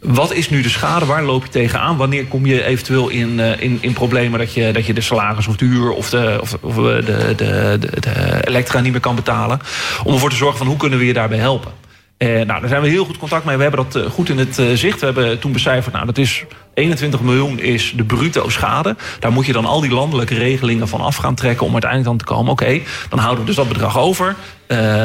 [0.00, 1.06] wat is nu de schade?
[1.06, 1.96] Waar loop je tegenaan?
[1.96, 5.46] Wanneer kom je eventueel in, uh, in, in problemen dat je, dat je de salaris
[5.46, 9.14] of de huur of de, of, of de, de, de, de elektra niet meer kan
[9.14, 9.60] betalen?
[10.04, 11.72] Om ervoor te zorgen van hoe kunnen we je daarbij helpen?
[12.18, 13.56] Uh, nou, daar zijn we heel goed contact mee.
[13.56, 15.00] We hebben dat uh, goed in het zicht.
[15.00, 18.96] We hebben toen becijferd, nou, dat is 21 miljoen is de bruto schade.
[19.18, 21.66] Daar moet je dan al die landelijke regelingen van af gaan trekken...
[21.66, 24.36] om uiteindelijk dan te komen, oké, dan houden we dus dat bedrag over.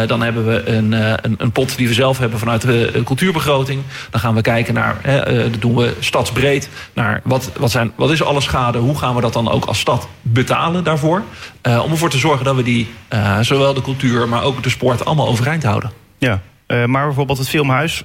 [0.07, 3.81] Dan hebben we een, een, een, pot die we zelf hebben vanuit de cultuurbegroting.
[4.09, 5.01] Dan gaan we kijken naar,
[5.51, 6.69] dat doen we stadsbreed...
[6.93, 9.79] naar wat, wat, zijn, wat is alle schade, hoe gaan we dat dan ook als
[9.79, 11.23] stad betalen daarvoor...
[11.83, 12.87] om ervoor te zorgen dat we die,
[13.41, 15.05] zowel de cultuur, maar ook de sport...
[15.05, 15.91] allemaal overeind houden.
[16.17, 18.03] Ja, maar bijvoorbeeld het filmhuis.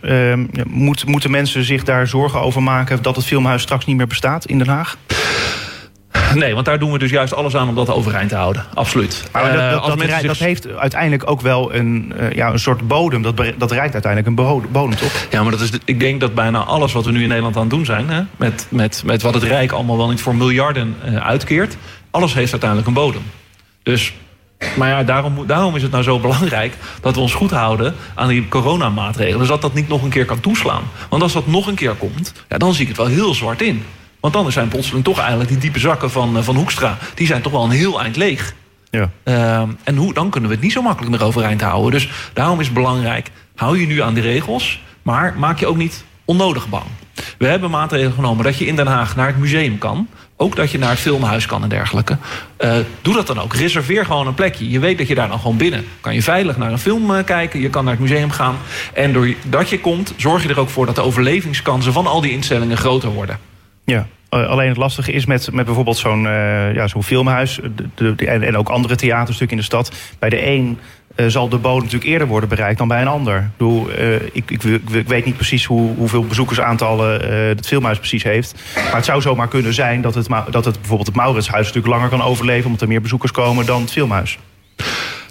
[0.66, 4.44] Moet, moeten mensen zich daar zorgen over maken dat het filmhuis straks niet meer bestaat
[4.44, 4.96] in Den Haag?
[6.34, 8.64] Nee, want daar doen we dus juist alles aan om dat overeind te houden.
[8.74, 9.28] Absoluut.
[9.32, 10.22] Maar dat, dat, dat, zich...
[10.22, 13.22] dat, heeft uiteindelijk ook wel een, uh, ja, een soort bodem.
[13.22, 15.26] Dat, dat reikt uiteindelijk een bodem, toch?
[15.30, 17.62] Ja, maar dat is, ik denk dat bijna alles wat we nu in Nederland aan
[17.62, 18.08] het doen zijn...
[18.08, 21.76] Hè, met, met, met wat het Rijk allemaal wel niet voor miljarden uitkeert...
[22.10, 23.22] alles heeft uiteindelijk een bodem.
[23.82, 24.12] Dus
[24.76, 28.28] maar ja, daarom, daarom is het nou zo belangrijk dat we ons goed houden aan
[28.28, 29.38] die coronamaatregelen.
[29.38, 30.82] Dus dat dat niet nog een keer kan toeslaan.
[31.08, 33.62] Want als dat nog een keer komt, ja, dan zie ik het wel heel zwart
[33.62, 33.84] in.
[34.20, 36.98] Want dan zijn plotseling toch eigenlijk die diepe zakken van, eh, van Hoekstra...
[37.14, 38.54] die zijn toch wel een heel eind leeg.
[38.90, 39.10] Ja.
[39.24, 41.90] Uh, en hoe, dan kunnen we het niet zo makkelijk meer overeind houden.
[41.90, 44.80] Dus daarom is het belangrijk, hou je nu aan die regels...
[45.02, 46.84] maar maak je ook niet onnodig bang.
[47.38, 50.08] We hebben maatregelen genomen dat je in Den Haag naar het museum kan.
[50.36, 52.16] Ook dat je naar het filmhuis kan en dergelijke.
[52.60, 53.54] Uh, doe dat dan ook.
[53.54, 54.70] Reserveer gewoon een plekje.
[54.70, 57.24] Je weet dat je daar dan gewoon binnen kan je veilig naar een film uh,
[57.24, 57.60] kijken.
[57.60, 58.56] Je kan naar het museum gaan.
[58.94, 62.32] En doordat je komt, zorg je er ook voor dat de overlevingskansen van al die
[62.32, 63.38] instellingen groter worden.
[63.90, 67.60] Ja, uh, alleen het lastige is met, met bijvoorbeeld zo'n uh, ja, zo'n filmhuis
[67.94, 69.92] de, de, en, en, ook andere theaterstuk in de stad.
[70.18, 70.78] Bij de een
[71.16, 73.50] uh, zal de bodem natuurlijk eerder worden bereikt dan bij een ander.
[74.32, 78.54] Ik, ik, ik, ik, weet niet precies hoe, hoeveel bezoekersaantallen het filmhuis precies heeft.
[78.74, 82.08] Maar het zou zomaar kunnen zijn dat het, dat het bijvoorbeeld het Mauritshuis natuurlijk langer
[82.08, 82.64] kan overleven...
[82.64, 84.38] omdat er meer bezoekers komen dan het filmhuis.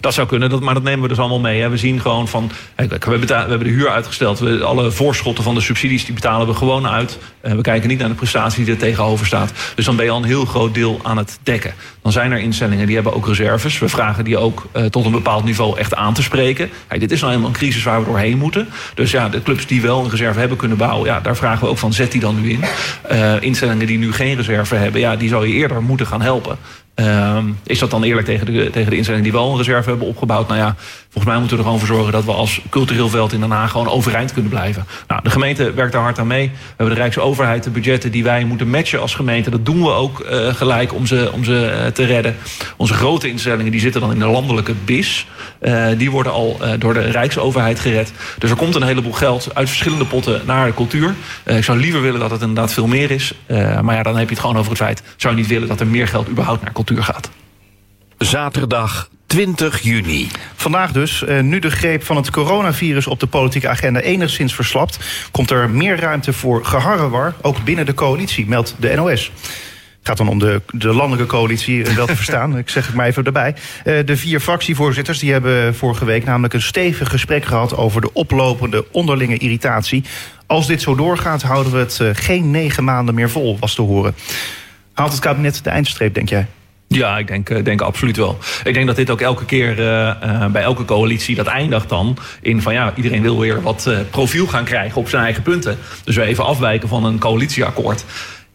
[0.08, 1.68] Dat zou kunnen, maar dat nemen we dus allemaal mee.
[1.68, 2.88] We zien gewoon van, we,
[3.30, 4.40] hebben de huur uitgesteld.
[4.40, 7.20] We, alle voorschotten van de subsidies die betalen we gewoon uit.
[7.44, 9.52] Uh, we kijken niet naar de prestatie die er tegenover staat.
[9.76, 11.74] Dus dan ben je al een heel groot deel aan het dekken.
[12.02, 13.80] Dan zijn er instellingen die hebben ook reserves.
[13.80, 16.70] We vragen die ook uh, tot een bepaald niveau echt aan te spreken.
[17.00, 18.68] Dit is nou helemaal een crisis waar we doorheen moeten.
[18.94, 21.06] Dus ja, de clubs die wel een reserve hebben kunnen bouwen...
[21.06, 22.64] Ja, daar vragen we ook van, zet die dan nu in.
[23.12, 25.02] Uh, instellingen die nu geen reserve hebben...
[25.02, 26.58] Ja, die zou je eerder moeten gaan helpen.
[27.00, 30.08] Uh, is dat dan eerlijk tegen de, tegen de instellingen die wel een reserve hebben
[30.08, 30.48] opgebouwd?
[30.48, 30.76] Nou ja,
[31.18, 33.52] volgens mij moeten we er gewoon voor zorgen dat we als cultureel veld in Den
[33.52, 34.86] Haag gewoon overeind kunnen blijven.
[35.08, 36.48] Nou, de gemeente werkt daar hard aan mee.
[36.48, 39.50] We hebben de Rijksoverheid, de budgetten die wij moeten matchen als gemeente.
[39.50, 42.36] Dat doen we ook uh, gelijk om ze, om ze uh, te redden.
[42.78, 45.28] Onze grote instellingen die zitten dan in de landelijke BIS.
[45.62, 48.12] Uh, die worden al door de Rijksoverheid gered.
[48.38, 51.16] Dus er komt een heleboel geld uit verschillende potten naar de cultuur.
[51.44, 53.34] ik zou liever willen dat het inderdaad veel meer is.
[53.82, 55.04] maar ja, dan heb je het gewoon over het feit.
[55.16, 57.30] Zou je niet willen dat er meer geld überhaupt naar cultuur gaat.
[58.18, 60.28] Zaterdag 20 juni.
[60.56, 65.00] Vandaag dus, eh, nu de greep van het coronavirus op de politieke agenda enigszins verslapt,
[65.32, 69.32] komt er meer ruimte voor geharrewar, ook binnen de coalitie, meldt de NOS.
[70.02, 72.58] gaat dan om de, de landelijke coalitie, eh, wel te verstaan.
[72.58, 73.56] Ik zeg het maar even erbij.
[73.84, 78.14] Eh, de vier fractievoorzitters die hebben vorige week namelijk een stevig gesprek gehad over de
[78.14, 80.04] oplopende onderlinge irritatie.
[80.46, 84.16] Als dit zo doorgaat, houden we het geen negen maanden meer vol, was te horen.
[84.94, 86.48] Haalt het kabinet de eindstreep, denk jij?
[86.88, 88.38] Ja, ik denk, denk absoluut wel.
[88.64, 89.86] Ik denk dat dit ook elke keer uh,
[90.24, 94.48] uh, bij elke coalitie dat eindigt dan in van ja, iedereen wil weer wat profiel
[94.48, 95.78] gaan krijgen op zijn eigen punten.
[96.04, 98.06] Dus we even afwijken van een coalitieakkoord.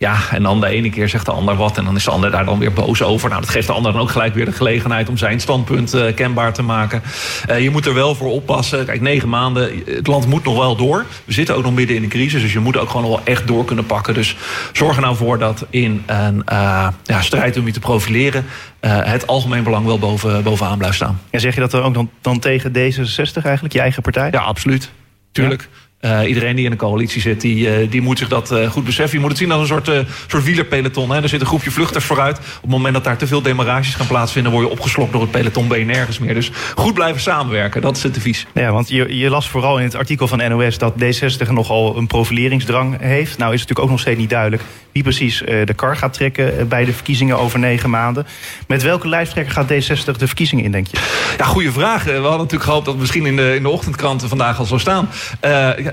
[0.02, 2.30] Ja, en dan de ene keer zegt de ander wat en dan is de ander
[2.30, 3.28] daar dan weer boos over.
[3.28, 6.14] Nou, dat geeft de ander dan ook gelijk weer de gelegenheid om zijn standpunt uh,
[6.14, 7.02] kenbaar te maken.
[7.50, 8.86] Uh, je moet er wel voor oppassen.
[8.86, 11.06] Kijk, negen maanden, het land moet nog wel door.
[11.24, 13.46] We zitten ook nog midden in de crisis, dus je moet ook gewoon wel echt
[13.46, 14.14] door kunnen pakken.
[14.14, 14.36] Dus
[14.72, 18.44] zorg er nou voor dat in een uh, ja, strijd om je te profileren
[18.86, 21.20] het algemeen belang wel boven, bovenaan blijft staan.
[21.30, 24.28] En zeg je dat dan ook dan, dan tegen D66 eigenlijk, je eigen partij?
[24.30, 24.90] Ja, absoluut.
[25.32, 25.68] Tuurlijk.
[25.72, 25.81] Ja?
[26.04, 28.84] Uh, iedereen die in een coalitie zit, die, uh, die moet zich dat uh, goed
[28.84, 29.14] beseffen.
[29.14, 31.10] Je moet het zien als een soort, soort wielerpeloton.
[31.10, 31.22] Hè.
[31.22, 32.38] Er zit een groepje vluchters vooruit.
[32.38, 34.52] Op het moment dat daar te veel demarages gaan plaatsvinden...
[34.52, 36.34] word je opgeslokt door het peloton, ben je nergens meer.
[36.34, 38.46] Dus goed blijven samenwerken, dat is het devies.
[38.54, 40.78] Ja, want je, je las vooral in het artikel van NOS...
[40.78, 43.38] dat D60 nogal een profileringsdrang heeft.
[43.38, 44.62] Nou is het natuurlijk ook nog steeds niet duidelijk...
[44.92, 48.26] wie precies de kar gaat trekken bij de verkiezingen over negen maanden.
[48.66, 50.96] Met welke lijsttrekker gaat D60 de verkiezingen in, denk je?
[51.38, 52.04] Ja, goede vraag.
[52.04, 54.80] We hadden natuurlijk gehoopt dat het misschien in de, in de ochtendkranten vandaag al zou
[54.80, 55.08] staan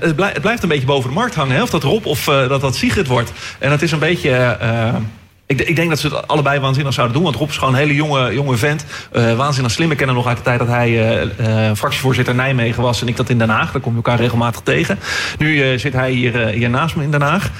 [0.00, 1.56] het, blijft, blijft een beetje boven de markt hangen.
[1.56, 1.62] Hè?
[1.62, 3.32] Of dat Rob of uh, dat dat Sigrid wordt.
[3.58, 4.58] En dat is een beetje...
[4.62, 4.94] Uh,
[5.46, 7.24] ik, ik, denk dat ze het allebei waanzinnig zouden doen.
[7.24, 8.84] Want Rob is gewoon een hele jonge, jonge vent.
[9.12, 9.90] Uh, waanzinnig slim.
[9.90, 10.90] Ik ken hem nog uit de tijd dat hij
[11.38, 13.00] uh, fractievoorzitter Nijmegen was.
[13.00, 13.72] En ik dat in Den Haag.
[13.72, 14.98] Daar kom je elkaar regelmatig tegen.
[15.38, 17.50] Nu zit hij hier, hier naast me in Den Haag.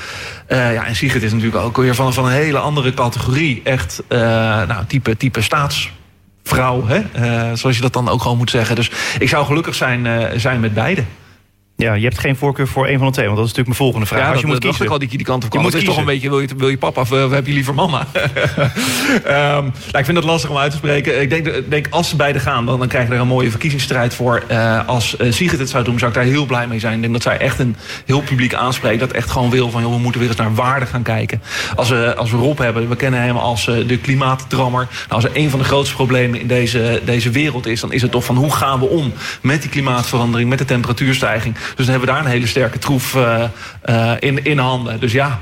[0.49, 3.61] ja, en Sigrid is natuurlijk ook weer van, van een hele andere categorie.
[3.65, 6.87] Echt nou, type, type staatsvrouw.
[6.87, 7.03] Hè?
[7.57, 8.77] zoals je dat dan ook gewoon moet zeggen.
[8.77, 11.05] Dus ik zou gelukkig zijn, zijn met beide.
[11.81, 13.91] Ja, je hebt geen voorkeur voor een van de twee, want dat is natuurlijk mijn
[13.91, 14.21] volgende vraag.
[14.21, 14.85] Ja, Als je dat, moet kiezen.
[14.85, 15.63] ik al die, die kant op Je kwam.
[15.63, 17.53] moet Het is toch een beetje, wil je, wil je papa of, of heb je
[17.53, 18.07] liever mama?
[18.07, 19.25] um,
[19.91, 21.21] nou, ik vind dat lastig om uit te spreken.
[21.21, 24.15] Ik denk, denk als ze beide gaan, dan, dan krijg je er een mooie verkiezingsstrijd
[24.15, 24.43] voor.
[24.51, 26.95] Uh, als uh, Sigrid het zou doen, zou ik daar heel blij mee zijn.
[26.95, 29.01] Ik denk dat zij echt een heel publiek aanspreekt.
[29.01, 31.43] Dat echt gewoon wil van, joh, we moeten weer eens naar waarde gaan kijken.
[31.75, 34.89] Als we, als we Rob hebben, we kennen hem als uh, de klimaatdrammer.
[34.91, 38.03] Nou, als er een van de grootste problemen in deze, deze wereld is, dan is
[38.03, 39.13] het toch van hoe gaan we om
[39.43, 41.55] met die klimaatverandering, met de temperatuurstijging.
[41.77, 43.45] Dus dan hebben we daar een hele sterke troef uh,
[43.91, 45.01] uh, in, in handen.
[45.01, 45.41] Dus ja,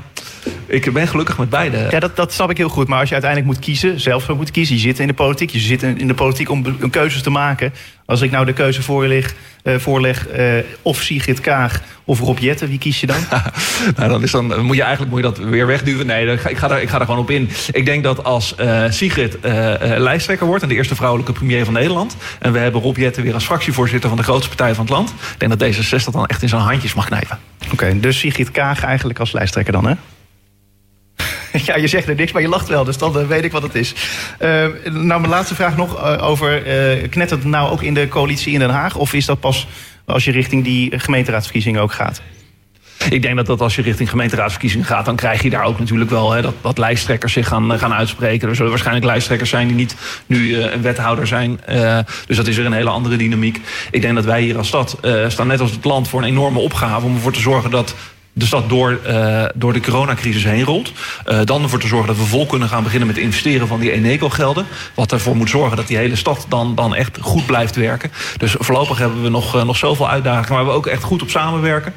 [0.67, 1.87] ik ben gelukkig met beide.
[1.91, 2.88] Ja, dat, dat snap ik heel goed.
[2.88, 4.75] Maar als je uiteindelijk moet kiezen, zelf moeten kiezen.
[4.75, 7.73] Je zit in de politiek, je zit in de politiek om een keuzes te maken.
[8.07, 9.33] Als ik nou de keuze voorleg, uh,
[9.76, 13.20] voorleg uh, of Sigrid Kaag of Rob Jetten, wie kies je dan?
[13.96, 16.07] nou, dan, is dan moet je eigenlijk moet je dat weer wegduwen.
[16.07, 17.50] Nee, ik ga, er, ik ga er gewoon op in.
[17.72, 19.38] Ik denk dat als uh, Sigrid
[19.96, 22.16] lijsttrekker wordt en de eerste vrouwelijke premier van Nederland...
[22.38, 25.11] en we hebben Rob Jetten weer als fractievoorzitter van de grootste partij van het land...
[25.11, 27.38] ik denk dat D66 dan echt in zijn handjes mag knijpen.
[27.64, 29.94] Oké, okay, dus Sigrid Kaag eigenlijk als lijsttrekker dan, hè?
[31.66, 33.62] Ja, je zegt er niks, maar je lacht wel, dus dan uh, weet ik wat
[33.62, 33.94] het is.
[34.40, 34.48] Uh,
[34.84, 36.62] nou, mijn laatste vraag nog uh, over...
[37.11, 38.96] knettert het nou ook in de coalitie in Den Haag?
[38.96, 39.66] Of is dat pas
[40.06, 42.22] als je richting die gemeenteraadsverkiezingen ook gaat?
[43.11, 45.04] Ik denk dat, dat als je richting gemeenteraadsverkiezingen gaat...
[45.04, 48.48] dan krijg je daar ook natuurlijk wel hè, dat, lijsttrekkers zich gaan, gaan uitspreken.
[48.48, 51.61] Er zullen waarschijnlijk lijsttrekkers zijn die niet nu een wethouder zijn.
[52.26, 53.61] Dus dat is weer een hele andere dynamiek.
[53.90, 56.58] Ik denk dat wij hier als stad staan net als het land voor een enorme
[56.58, 57.06] opgave...
[57.06, 57.94] om ervoor te zorgen dat
[58.38, 60.92] de stad door, uh, door de coronacrisis heen rolt.
[61.27, 63.92] Uh, dan ervoor te zorgen dat we vol kunnen gaan beginnen met investeren van die
[63.92, 64.66] Eneco-gelden.
[64.94, 68.11] Wat ervoor moet zorgen dat die hele stad dan, dan echt goed blijft werken.
[68.37, 71.31] Dus voorlopig hebben we nog, uh, nog zoveel uitdagingen waar we ook echt goed op
[71.31, 71.94] samenwerken.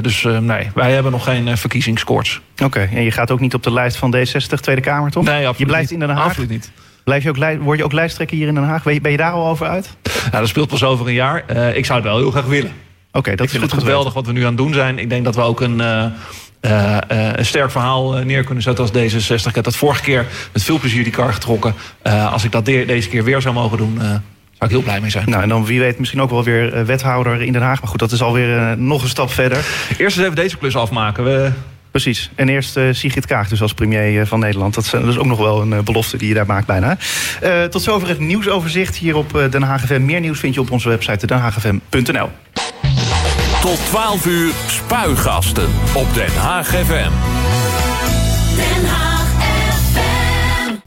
[0.00, 2.40] dus nee, wij hebben nog geen verkiezingskoorts.
[2.52, 5.24] Oké, okay, en je gaat ook niet op de lijst van D60 Tweede Kamer, toch?
[5.24, 6.24] Nee, absoluut Je blijft in Den Haag?
[6.24, 6.70] Absoluut niet.
[7.04, 8.82] Blijf je ook, word je ook lijsttrekker hier in Den Haag?
[8.82, 9.96] Ben je, ben je daar al over uit?
[10.02, 11.44] Nou, dat speelt pas over een jaar.
[11.74, 12.72] ik zou het wel heel graag willen.
[13.14, 14.98] Oké, okay, dat ik vind het geweldig wat we nu aan het doen zijn.
[14.98, 16.04] Ik denk dat we ook een, uh,
[16.60, 16.98] uh,
[17.32, 19.46] een sterk verhaal neer kunnen zetten als D66.
[19.46, 21.74] Ik heb dat vorige keer met veel plezier die kar getrokken.
[22.02, 24.20] Uh, als ik dat de deze keer weer zou mogen doen, zou
[24.58, 25.30] ik heel blij mee zijn.
[25.30, 27.80] Nou, en dan wie weet misschien ook wel weer wethouder in Den Haag.
[27.80, 29.58] Maar goed, dat is alweer nog een stap verder.
[29.98, 31.24] Eerst eens even deze klus afmaken.
[31.24, 31.50] We...
[31.90, 32.30] Precies.
[32.34, 34.74] En eerst uh, Sigrid Kaag dus als premier uh, van Nederland.
[34.74, 36.96] Dat is, dat is, ook nog wel een uh, belofte die je daar maakt bijna.
[37.70, 40.04] tot zover het nieuwsoverzicht hier op Den Haag FM.
[40.04, 42.30] Meer nieuws vind je op onze website denhaagfm.nl.
[43.64, 47.12] Tot 12 uur spuigasten op Den Haag FM.
[48.56, 49.13] Den Haag.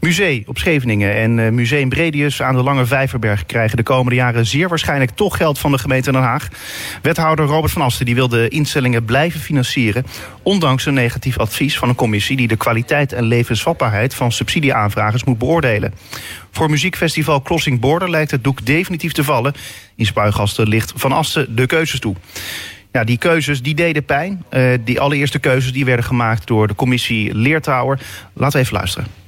[0.07, 4.45] Museum op Scheveningen en uh, Museum Bredius aan de Lange Vijverberg krijgen de komende jaren
[4.45, 6.47] zeer waarschijnlijk toch geld van de gemeente Den Haag.
[7.01, 10.05] Wethouder Robert van Asten die wil de instellingen blijven financieren,
[10.43, 15.37] ondanks een negatief advies van een commissie die de kwaliteit en levensvatbaarheid van subsidieaanvragers moet
[15.37, 15.93] beoordelen.
[16.51, 19.53] Voor muziekfestival Crossing Border lijkt het doek definitief te vallen.
[19.95, 22.15] In Spuigasten ligt Van Asten de keuzes toe.
[22.91, 24.43] Ja, die keuzes die deden pijn.
[24.51, 27.99] Uh, die allereerste keuzes die werden gemaakt door de commissie Leertouwer.
[28.33, 29.26] Laten we even luisteren.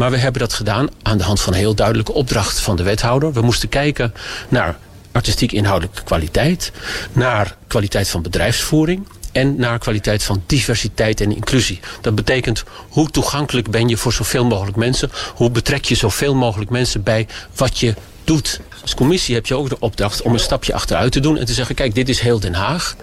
[0.00, 2.82] Maar we hebben dat gedaan aan de hand van een heel duidelijke opdracht van de
[2.82, 3.32] wethouder.
[3.32, 4.14] We moesten kijken
[4.48, 4.78] naar
[5.12, 6.72] artistiek inhoudelijke kwaliteit,
[7.12, 11.80] naar kwaliteit van bedrijfsvoering en naar kwaliteit van diversiteit en inclusie.
[12.00, 16.70] Dat betekent hoe toegankelijk ben je voor zoveel mogelijk mensen, hoe betrek je zoveel mogelijk
[16.70, 18.60] mensen bij wat je doet.
[18.82, 21.52] Als commissie heb je ook de opdracht om een stapje achteruit te doen en te
[21.52, 22.96] zeggen: kijk, dit is heel Den Haag.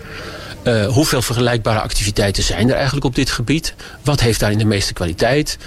[0.64, 3.74] Uh, hoeveel vergelijkbare activiteiten zijn er eigenlijk op dit gebied?
[4.04, 5.58] Wat heeft daarin de meeste kwaliteit?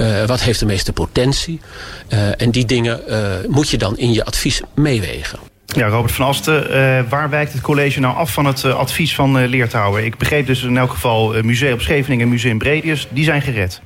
[0.00, 1.60] Uh, wat heeft de meeste potentie?
[2.08, 3.00] Uh, en die dingen
[3.48, 5.38] moet je dan in je advies meewegen.
[5.66, 6.68] Ja, Robert van Asten,
[7.08, 10.04] waar wijkt het college nou af van het advies van Leertouwen?
[10.04, 13.80] Ik begreep dus in elk geval Museum op Scheveningen en Museum Bredius, die zijn gered.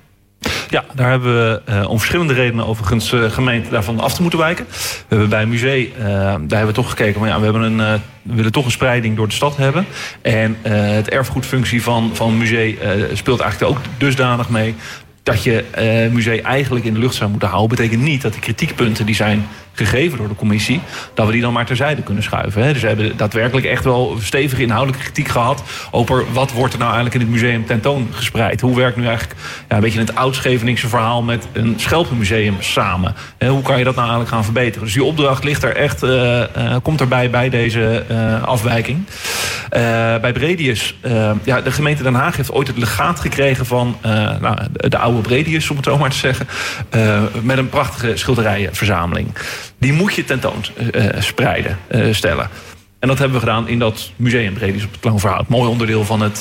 [0.69, 4.39] Ja, daar hebben we uh, om verschillende redenen overigens uh, gemeente daarvan af te moeten
[4.39, 4.67] wijken.
[4.69, 7.63] We hebben bij een museum, uh, daar hebben we toch gekeken, maar ja, we, hebben
[7.63, 9.87] een, we willen toch een spreiding door de stad hebben.
[10.23, 12.77] En het erfgoedfunctie van, van een museum
[13.13, 14.75] speelt eigenlijk ook dusdanig mee
[15.23, 15.65] dat je
[16.07, 17.77] uh, museum eigenlijk in de lucht zou moeten houden...
[17.77, 20.81] betekent niet dat de kritiekpunten die zijn gegeven door de commissie...
[21.15, 22.63] dat we die dan maar terzijde kunnen schuiven.
[22.63, 22.73] Hè.
[22.73, 25.63] Dus we hebben daadwerkelijk echt wel stevige inhoudelijke kritiek gehad...
[25.91, 28.61] over wat wordt er nou eigenlijk in het museum tentoon gespreid.
[28.61, 31.23] Hoe werkt nu eigenlijk ja, een beetje het oud-Scheveningse verhaal...
[31.23, 33.15] met een Schelpenmuseum samen?
[33.39, 34.85] Hè, hoe kan je dat nou eigenlijk gaan verbeteren?
[34.85, 39.07] Dus die opdracht ligt er echt, uh, uh, komt erbij bij deze uh, afwijking.
[40.21, 40.95] bij Bredius,
[41.45, 43.67] ja, de gemeente Den Haag heeft ooit het legaat gekregen...
[43.67, 43.97] van
[44.41, 46.47] nou, de oude Bredius, om het zo maar te zeggen...
[47.43, 49.33] met een prachtige schilderijenverzameling
[49.83, 50.65] die moet je tentoon
[50.95, 52.49] uh, spreiden, uh, stellen.
[52.99, 55.49] En dat hebben we gedaan in dat museum Bredius op het Kloonverhout.
[55.49, 56.39] Mooi onderdeel van het,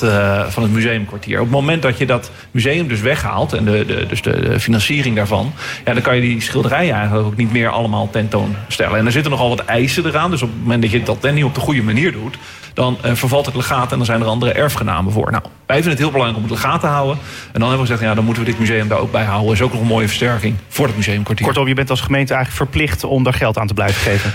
[0.48, 1.38] van het museumkwartier.
[1.38, 3.54] Op het moment dat je dat museum dus weghaalt...
[3.54, 5.54] en de, de, dus de, financiering daarvan...
[5.86, 8.98] Ja, dan kan je die schilderijen eigenlijk ook niet meer allemaal tentoonstellen.
[8.98, 10.32] En er zitten nogal wat eisen eraan.
[10.32, 12.38] Dus op het moment dat je dat niet op de goede manier doet...
[12.74, 15.32] dan uh, vervalt het legaat en dan zijn er andere erfgenamen voor.
[15.32, 17.18] Nou, wij vinden het heel belangrijk om het legaat te houden.
[17.54, 19.54] En dan hebben we gezegd, ja, dan moeten we dit museum daar ook bij houden.
[19.54, 21.46] Is ook nog een mooie versterking voor het museumkwartier.
[21.46, 24.34] Kortom, je bent als gemeente eigenlijk verplicht om daar geld aan te blijven geven.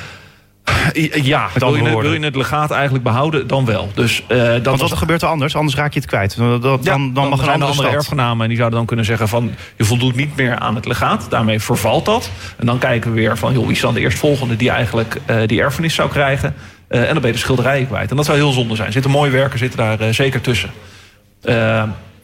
[1.22, 3.90] Ja, wil je, wil je, het legaat eigenlijk behouden, dan wel.
[3.94, 5.56] Dus, uh, dat Want wat gebeurt er anders?
[5.56, 6.36] Anders raak je het kwijt.
[6.36, 9.04] Dan, dan, ja, dan, dan mag een andere, andere erfgenamen en die zouden dan kunnen
[9.04, 9.50] zeggen van...
[9.76, 12.30] je voldoet niet meer aan het legaat, daarmee vervalt dat.
[12.56, 14.56] En dan kijken we weer van, joh, wie is dan de eerstvolgende...
[14.56, 16.54] die eigenlijk uh, die erfenis zou krijgen.
[16.88, 18.10] Uh, en dan ben je de schilderijen kwijt.
[18.10, 18.86] En dat zou heel zonde zijn.
[18.86, 20.70] Er zitten mooie werken zitten daar zeker tussen.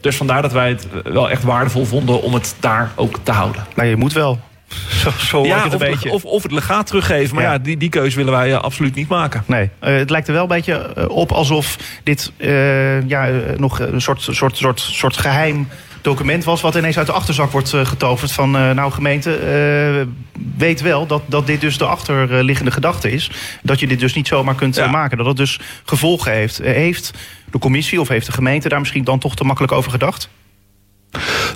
[0.01, 3.67] dus vandaar dat wij het wel echt waardevol vonden om het daar ook te houden.
[3.75, 4.41] Nou, je moet wel.
[5.03, 6.13] Zo, zo ja, het een of, beetje.
[6.13, 7.35] Of, of het legaat teruggeven.
[7.35, 9.43] Maar ja, die, die keuze willen wij absoluut niet maken.
[9.47, 12.33] Nee, het lijkt er wel een beetje op alsof dit
[13.07, 15.69] ja, nog een soort, soort, soort, soort geheim
[16.03, 16.61] document was...
[16.61, 18.51] wat ineens uit de achterzak wordt getoverd van...
[18.51, 19.39] nou, gemeente,
[20.57, 23.31] weet wel dat, dat dit dus de achterliggende gedachte is.
[23.63, 24.91] Dat je dit dus niet zomaar kunt ja.
[24.91, 25.17] maken.
[25.17, 26.59] Dat het dus gevolgen heeft.
[26.59, 27.11] heeft
[27.51, 30.29] de commissie of heeft de gemeente daar misschien dan toch te makkelijk over gedacht?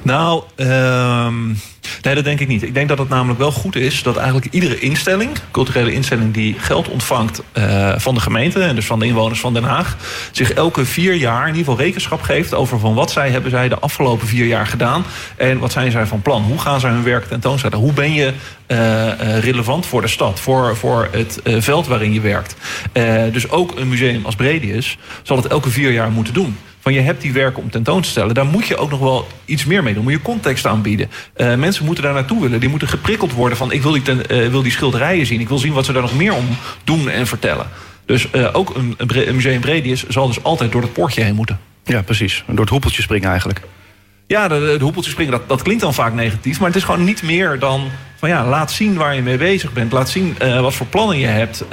[0.03, 1.61] Nou, um,
[2.03, 2.63] nee, dat denk ik niet.
[2.63, 6.59] Ik denk dat het namelijk wel goed is dat eigenlijk iedere instelling, culturele instelling die
[6.59, 9.97] geld ontvangt uh, van de gemeente en dus van de inwoners van Den Haag,
[10.33, 13.69] zich elke vier jaar in ieder geval rekenschap geeft over van wat zij hebben zij
[13.69, 15.05] de afgelopen vier jaar gedaan
[15.37, 16.43] en wat zijn zij van plan.
[16.43, 17.79] Hoe gaan zij hun werk tentoonstellen?
[17.79, 18.33] Hoe ben je
[18.67, 22.57] uh, relevant voor de stad, voor, voor het veld waarin je werkt?
[23.33, 27.01] dus ook een museum als Bredius zal het elke vier jaar moeten doen van je
[27.01, 28.35] hebt die werken om tentoon te stellen.
[28.35, 30.03] Daar moet je ook nog wel iets meer mee doen.
[30.03, 31.11] Moet je context aanbieden.
[31.37, 32.61] Uh, mensen moeten daar naartoe willen.
[32.61, 35.41] Die moeten geprikkeld worden van ik wil die, ten, uh, wil die schilderijen zien.
[35.41, 36.45] Ik wil zien wat ze daar nog meer om
[36.85, 37.67] doen en vertellen.
[38.05, 41.59] Dus uh, ook een, een museum Bredius zal dus altijd door het poortje heen moeten.
[41.85, 42.45] Ja, precies.
[42.47, 43.61] Door het hoepeltje springen eigenlijk.
[44.27, 46.59] Ja, de, de hoepeltje springen, dat, dat klinkt dan vaak negatief.
[46.59, 49.73] Maar het is gewoon niet meer dan van ja, laat zien waar je mee bezig
[49.73, 49.93] bent.
[49.93, 51.69] Laat zien wat voor plannen je hebt.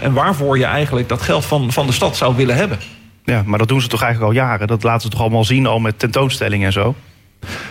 [0.00, 2.78] En waarvoor je eigenlijk dat geld van, van de stad zou willen hebben.
[3.28, 4.66] Ja, maar dat doen ze toch eigenlijk al jaren.
[4.66, 6.94] Dat laten ze toch allemaal zien, al met tentoonstellingen en zo.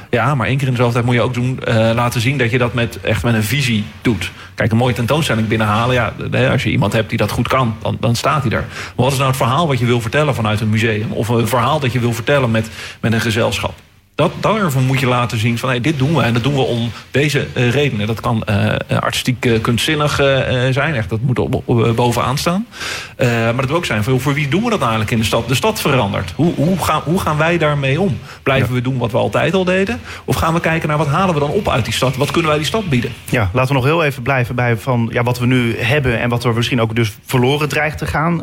[0.10, 2.52] Ja, maar één keer in dezelfde tijd moet je ook doen, uh, laten zien dat
[2.52, 4.32] je dat met, echt met een visie doet.
[4.56, 5.96] Kijk, een mooie tentoonstelling binnenhalen.
[5.96, 6.13] Ja,
[6.52, 8.65] als je iemand hebt die dat goed kan, dan, dan staat hij er.
[8.70, 11.12] Maar wat is nou het verhaal wat je wil vertellen vanuit een museum?
[11.12, 13.74] Of een verhaal dat je wil vertellen met, met een gezelschap?
[14.17, 16.62] Dat, daarvan moet je laten zien van hey, dit doen we en dat doen we
[16.62, 18.08] om deze uh, redenen.
[18.08, 20.15] Dat kan uh, artistiek uh, kunstzinnig
[20.71, 22.67] zijn, echt, dat moet op, op, bovenaan staan.
[23.17, 25.47] maar dat wil ook zijn voor wie doen we dat eigenlijk in de stad?
[25.47, 26.34] De stad verandert.
[26.36, 28.19] Hoe, hoe, gaan, hoe gaan wij daarmee om?
[28.43, 28.73] Blijven ja.
[28.73, 29.99] we doen wat we altijd al deden?
[30.25, 32.15] Of gaan we kijken naar wat halen we dan op uit die stad?
[32.15, 33.12] Wat kunnen wij die stad bieden?
[33.30, 36.30] Ja, laten we nog heel even blijven bij van, ja, wat we nu hebben en
[36.30, 38.38] wat er misschien ook dus verloren dreigt te gaan.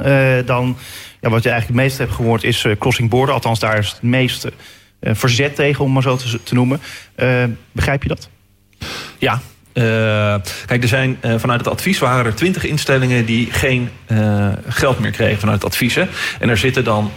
[0.46, 0.76] dan
[1.20, 3.34] ja, wat je eigenlijk het meest hebt gehoord is crossing border.
[3.34, 4.52] Althans, daar is het meeste
[5.04, 6.80] verzet tegen, om maar zo te, noemen.
[7.16, 8.28] Uh, begrijp je dat?
[9.18, 9.40] Ja,
[10.66, 13.88] kijk, er zijn vanuit het advies waren er twintig instellingen die geen
[14.68, 15.96] geld meer kregen vanuit het advies.
[15.96, 17.10] En er zitten dan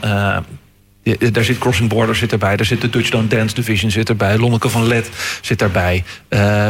[1.32, 2.56] daar zit Crossing Border zit erbij.
[2.56, 4.38] Daar zit de Touchdown Dance Division zit erbij.
[4.38, 5.10] Lonneke van Let
[5.42, 6.04] zit daarbij.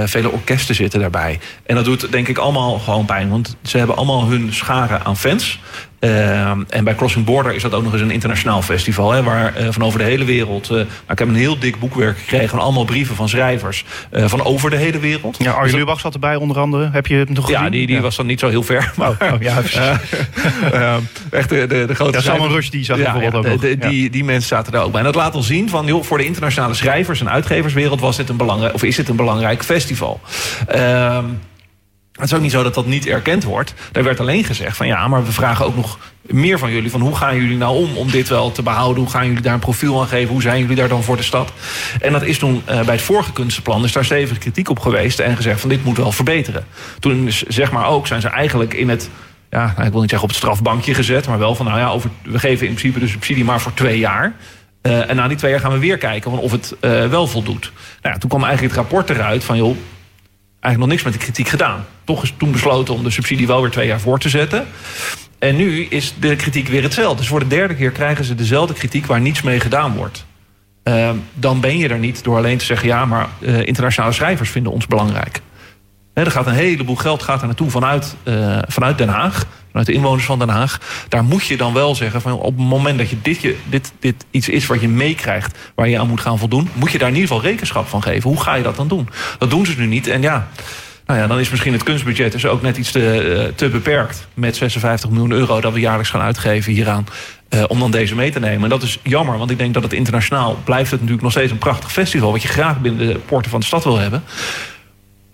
[0.05, 1.39] Vele orkesten zitten daarbij.
[1.65, 3.29] En dat doet denk ik allemaal gewoon pijn.
[3.29, 5.59] Want ze hebben allemaal hun scharen aan fans.
[5.99, 9.11] Uh, en bij Crossing Border is dat ook nog eens een internationaal festival.
[9.11, 10.71] Hè, waar uh, van over de hele wereld.
[10.71, 10.79] Uh,
[11.09, 13.85] ik heb een heel dik boekwerk gekregen van allemaal brieven van schrijvers.
[14.11, 15.37] van over de hele wereld.
[15.39, 16.89] Ja, Arjen dus Lubach zat erbij onder andere.
[16.91, 17.63] Heb je hem nog gezien?
[17.63, 18.91] Ja, die, die was dan niet zo heel ver.
[18.95, 19.61] Maar, oh, oh, ja,
[21.31, 22.17] echt de, de, de grote.
[22.17, 24.83] Ja, Salman Rush die zag ja, bijvoorbeeld ook de, de, die, die mensen zaten daar
[24.83, 24.99] ook bij.
[24.99, 28.29] En dat laat al zien van joh, voor de internationale schrijvers en uitgeverswereld was dit
[28.29, 30.19] een belangrijk, of is dit een belangrijk festival.
[32.17, 33.73] Het is ook niet zo dat dat niet erkend wordt.
[33.91, 36.91] Daar werd alleen gezegd van ja, maar we vragen ook nog meer van jullie.
[36.91, 39.03] Van hoe gaan jullie nou om om dit wel te behouden?
[39.03, 40.31] Hoe gaan jullie daar een profiel aan geven?
[40.31, 41.51] Hoe zijn jullie daar dan voor de stad?
[41.99, 45.19] En dat is toen uh, bij het vorige kunstenplan is daar stevig kritiek op geweest
[45.19, 46.65] en gezegd van dit moet wel verbeteren.
[46.99, 49.09] Toen zeg maar ook zijn ze eigenlijk in het
[49.49, 51.89] ja, nou, ik wil niet zeggen op het strafbankje gezet, maar wel van nou ja,
[51.89, 54.33] over, we geven in principe de subsidie maar voor twee jaar.
[54.81, 57.71] Uh, en na die twee jaar gaan we weer kijken of het uh, wel voldoet.
[58.01, 59.77] Nou ja, toen kwam eigenlijk het rapport eruit van joh,
[60.67, 61.85] eigenlijk nog niks met de kritiek gedaan.
[62.03, 64.65] Toch is toen besloten om de subsidie wel weer twee jaar voor te zetten.
[65.39, 67.17] En nu is de kritiek weer hetzelfde.
[67.17, 70.25] Dus voor de derde keer krijgen ze dezelfde kritiek waar niets mee gedaan wordt.
[70.83, 72.87] Uh, dan ben je er niet door alleen te zeggen...
[72.87, 75.41] ja, maar uh, internationale schrijvers vinden ons belangrijk.
[76.13, 79.45] Er gaat een heleboel geld gaat er naartoe vanuit, uh, vanuit Den Haag.
[79.77, 80.79] Vanuit de inwoners van Den Haag.
[81.09, 82.21] Daar moet je dan wel zeggen...
[82.21, 85.57] Van op het moment dat je dit, je, dit, dit iets is wat je meekrijgt...
[85.75, 86.69] waar je aan moet gaan voldoen...
[86.73, 88.29] moet je daar in ieder geval rekenschap van geven.
[88.29, 89.09] Hoe ga je dat dan doen?
[89.37, 90.07] Dat doen ze nu niet.
[90.07, 90.47] En ja...
[91.05, 94.27] Nou ja, dan is misschien het kunstbudget dus ook net iets te, te beperkt.
[94.33, 97.07] Met 56 miljoen euro dat we jaarlijks gaan uitgeven hieraan.
[97.49, 98.63] Uh, om dan deze mee te nemen.
[98.63, 101.51] En dat is jammer, want ik denk dat het internationaal blijft het natuurlijk nog steeds
[101.51, 102.31] een prachtig festival.
[102.31, 104.23] Wat je graag binnen de poorten van de stad wil hebben.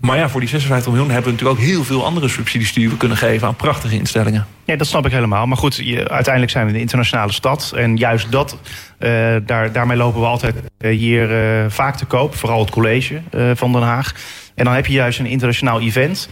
[0.04, 2.90] Maar ja, voor die 56 miljoen hebben we natuurlijk ook heel veel andere subsidies die
[2.90, 4.46] we kunnen geven aan prachtige instellingen.
[4.64, 5.46] Ja, dat snap ik helemaal.
[5.46, 7.72] Maar goed, je, uiteindelijk zijn we de internationale stad.
[7.76, 8.58] En juist dat,
[8.98, 12.34] uh, daar, daarmee lopen we altijd uh, hier uh, vaak te koop.
[12.34, 13.20] Vooral het college
[13.54, 14.14] van Den Haag.
[14.54, 16.28] En dan heb je juist een internationaal event.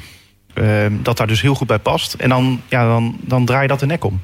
[0.91, 2.15] dat daar dus heel goed bij past.
[2.15, 4.21] En dan, ja, dan, dan draai je dat de nek om.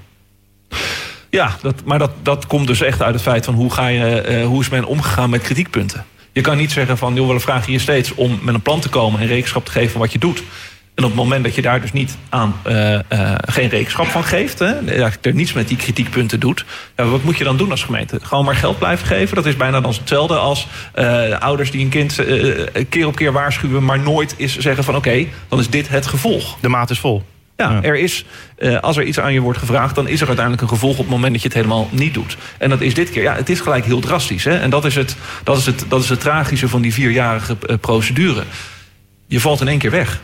[1.31, 4.43] Ja, dat, maar dat, dat komt dus echt uit het feit van hoe, ga je,
[4.47, 6.05] hoe is men omgegaan met kritiekpunten.
[6.39, 8.89] Je kan niet zeggen van, joh, we vragen je steeds om met een plan te
[8.89, 10.43] komen en rekenschap te geven van wat je doet.
[10.95, 12.99] En op het moment dat je daar dus niet aan uh, uh,
[13.47, 16.64] geen rekenschap van geeft, hè, er niets met die kritiekpunten doet,
[16.97, 18.18] ja, wat moet je dan doen als gemeente?
[18.22, 19.36] Gewoon maar geld blijven geven.
[19.36, 22.20] Dat is bijna dan hetzelfde als uh, ouders die een kind
[22.89, 26.57] keer op keer waarschuwen, maar nooit is zeggen van oké, dan is dit het gevolg.
[26.61, 27.24] De maat is vol.
[27.59, 28.25] Ja, er is,
[28.59, 31.05] uh, als er iets aan je wordt gevraagd, dan is er uiteindelijk een gevolg op
[31.05, 32.37] het moment dat je het helemaal niet doet.
[32.59, 34.45] En dat is dit keer, ja, het is gelijk heel drastisch.
[34.45, 34.59] Hè?
[34.59, 37.77] En dat is, het, dat, is het, dat is het tragische van die vierjarige uh,
[37.81, 38.43] procedure.
[39.27, 40.21] Je valt in één keer weg.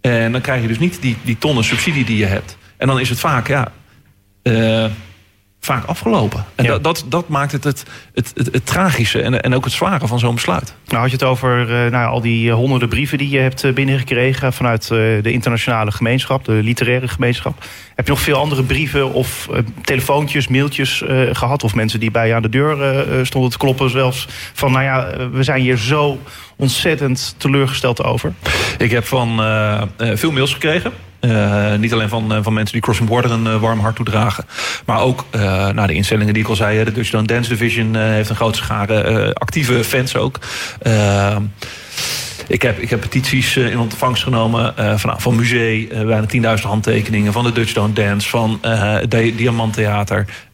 [0.00, 2.56] En dan krijg je dus niet die, die tonnen subsidie die je hebt.
[2.76, 3.72] En dan is het vaak, ja.
[4.42, 4.84] Uh,
[5.64, 6.44] vaak afgelopen.
[6.54, 6.70] En ja.
[6.70, 7.84] dat, dat, dat, maakt het het,
[8.14, 10.74] het, het, het tragische en, en ook het zware van zo'n besluit.
[10.86, 14.52] Nou had je het over uh, nou, al die honderden brieven die je hebt binnengekregen...
[14.52, 14.88] vanuit uh,
[15.22, 17.64] de internationale gemeenschap, de literaire gemeenschap.
[17.94, 21.02] Heb je nog veel andere brieven of uh, telefoontjes, mailtjes
[21.32, 21.64] gehad...
[21.64, 24.28] of mensen die bij je aan de deur stonden te kloppen zelfs...
[24.52, 26.18] van nou ja, we zijn hier zo
[26.56, 28.32] ontzettend teleurgesteld over?
[28.78, 29.36] Ik heb van
[29.96, 30.92] veel mails gekregen...
[31.24, 34.44] Uh, niet alleen van, uh, van mensen die Crossing Border een uh, warm hart toedragen.
[34.86, 35.24] Maar ook
[35.72, 36.84] naar de instellingen die ik al zei.
[36.84, 40.38] De Dutch Dance Division heeft een grote schare actieve fans ook.
[42.52, 46.62] Ik heb, ik heb petities in ontvangst genomen uh, van, van Musee, uh, bijna 10.000
[46.62, 48.96] handtekeningen, van de Dutch Don't Dance, van uh,
[49.36, 49.76] Diamant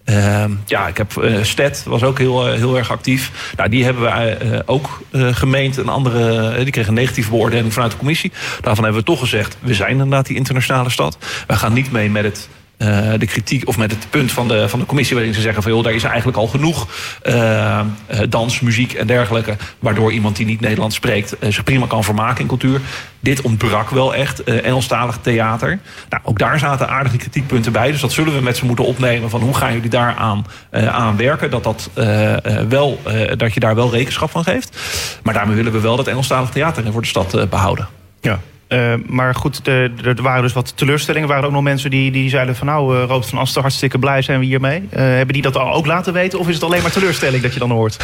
[0.09, 0.57] Theater.
[0.67, 3.53] ja, ik heb Stet was ook heel, heel erg actief.
[3.57, 5.77] Nou, die hebben we ook gemeend.
[5.77, 8.33] Een andere, die kregen een negatieve beoordeling vanuit de commissie.
[8.61, 11.19] Daarvan hebben we toch gezegd, we zijn inderdaad die internationale stad.
[11.47, 12.49] We gaan niet mee met het
[12.79, 15.63] uh, de kritiek of met het punt van de, van de commissie waarin ze zeggen
[15.63, 16.89] van joh, daar is eigenlijk al genoeg
[17.23, 17.81] uh,
[18.29, 22.41] dans, muziek en dergelijke, waardoor iemand die niet Nederlands spreekt uh, zich prima kan vermaken
[22.41, 22.81] in cultuur.
[23.21, 25.79] Dit ontbrak wel echt, Engelstalig theater.
[26.09, 29.31] Nou, ook daar zaten aardige kritiekpunten bij, dus dat zullen we met ze moeten opnemen
[29.31, 31.91] van hoe gaan jullie daaraan aan werken, dat, dat,
[32.69, 33.01] wel,
[33.37, 34.79] dat je daar wel rekenschap van geeft.
[35.23, 37.89] Maar daarmee willen we wel dat Engelstalig theater voor de stad behouden.
[38.21, 38.41] Ja.
[38.69, 41.29] Uh, maar goed, er, waren dus wat teleurstellingen.
[41.29, 42.67] Er waren ook nog mensen die, die zeiden van...
[42.67, 44.81] nou, uh, Robert van Asten, hartstikke blij zijn we hiermee.
[44.81, 46.39] Uh, hebben die dat ook laten weten?
[46.39, 47.97] Of is het alleen maar teleurstelling dat je dan hoort?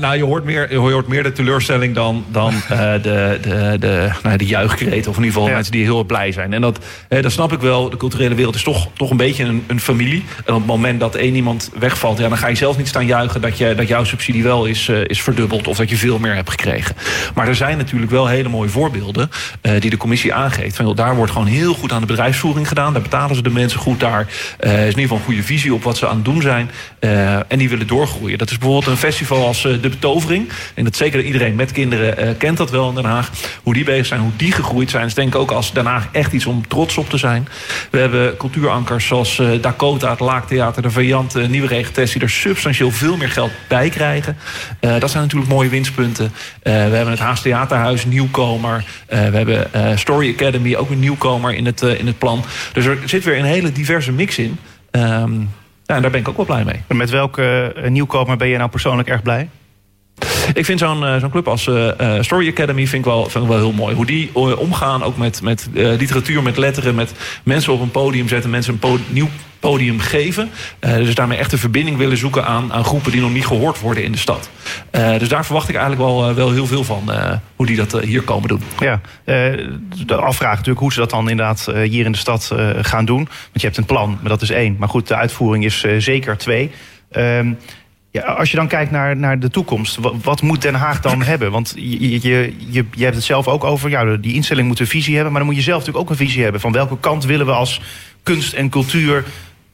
[0.00, 4.36] nou, je hoort, meer, je hoort meer de teleurstelling dan, dan de, de, de, nou,
[4.36, 5.10] de juichkreten.
[5.10, 5.54] Of in ieder geval ja.
[5.54, 6.52] mensen die heel blij zijn.
[6.52, 7.90] En dat, dat snap ik wel.
[7.90, 10.24] De culturele wereld is toch, toch een beetje een, een familie.
[10.44, 12.18] En op het moment dat één iemand wegvalt...
[12.18, 14.88] Ja, dan ga je zelf niet staan juichen dat, je, dat jouw subsidie wel is,
[14.88, 15.66] is verdubbeld.
[15.68, 16.96] Of dat je veel meer hebt gekregen.
[17.34, 19.30] Maar er zijn natuurlijk wel hele mooie voorbeelden...
[19.78, 20.76] die de commissie aangeeft.
[20.76, 22.92] Van, daar wordt gewoon heel goed aan de bedrijfsvoering gedaan.
[22.92, 24.00] Daar betalen ze de mensen goed.
[24.00, 24.26] Daar
[24.60, 26.70] uh, is in ieder geval een goede visie op wat ze aan het doen zijn.
[27.00, 28.38] Uh, en die willen doorgroeien.
[28.38, 30.48] Dat is bijvoorbeeld een festival als uh, De Betovering.
[30.74, 33.30] En dat zeker iedereen met kinderen kent dat wel in Den Haag.
[33.62, 35.06] Hoe die bezig zijn, hoe die gegroeid zijn.
[35.06, 37.48] is denk ik ook als Den Haag echt iets om trots op te zijn.
[37.90, 42.12] We hebben cultuurankers zoals Dakota, het Laaktheater, de Variant, Nieuwe Regentest...
[42.12, 44.36] die er substantieel veel meer geld bij krijgen.
[44.80, 46.32] dat zijn natuurlijk mooie winstpunten.
[46.62, 48.84] we hebben het Haas Theaterhuis, nieuwkomer.
[49.06, 52.44] we hebben Story Academy, ook een nieuwkomer in het, uh, in het plan.
[52.72, 54.58] Dus er zit weer een hele diverse mix in.
[55.86, 56.98] Ja, en daar ben ik ook wel blij mee.
[56.98, 59.48] Met welke uh, nieuwkomer ben je nou persoonlijk erg blij?
[60.54, 61.90] Ik vind zo'n zo'n club als uh,
[62.20, 63.94] Story Academy vind ik, wel, vind wel heel mooi.
[63.94, 68.50] Hoe die omgaan, ook met, met literatuur, met letteren, met mensen op een podium zetten,
[68.50, 69.28] mensen een nieuw
[69.60, 70.50] podium geven.
[70.80, 74.04] Dus daarmee echt een verbinding willen zoeken aan, aan groepen die nog niet gehoord worden
[74.04, 74.50] in de stad.
[74.90, 77.10] Dus daar verwacht ik eigenlijk wel, wel heel veel van,
[77.56, 78.62] hoe die dat hier komen doen.
[78.80, 79.00] Ja,
[80.06, 83.24] de afvraag natuurlijk hoe ze dat dan inderdaad hier in de stad gaan doen.
[83.24, 84.76] Want je hebt een plan, maar dat is één.
[84.78, 86.70] Maar goed, de uitvoering is zeker twee.
[87.10, 87.52] Ehm,
[88.24, 91.50] als je dan kijkt naar, naar de toekomst, wat, wat moet Den Haag dan hebben?
[91.50, 94.86] Want je, je, je, je hebt het zelf ook over, ja, die instelling moet een
[94.86, 96.60] visie hebben, maar dan moet je zelf natuurlijk ook een visie hebben.
[96.60, 97.80] Van welke kant willen we als
[98.22, 99.24] kunst en cultuur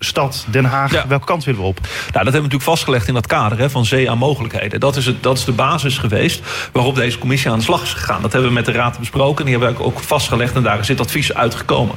[0.04, 1.80] stad Den Haag, welke kant willen we op?
[1.80, 4.80] Nou, dat hebben we natuurlijk vastgelegd in dat kader hè, van zee aan mogelijkheden.
[4.80, 6.42] Dat is, het, dat is de basis geweest
[6.72, 8.22] waarop deze commissie aan de slag is gegaan.
[8.22, 9.44] Dat hebben we met de Raad besproken.
[9.44, 11.94] Die hebben we ook vastgelegd en daar is dit advies uitgekomen.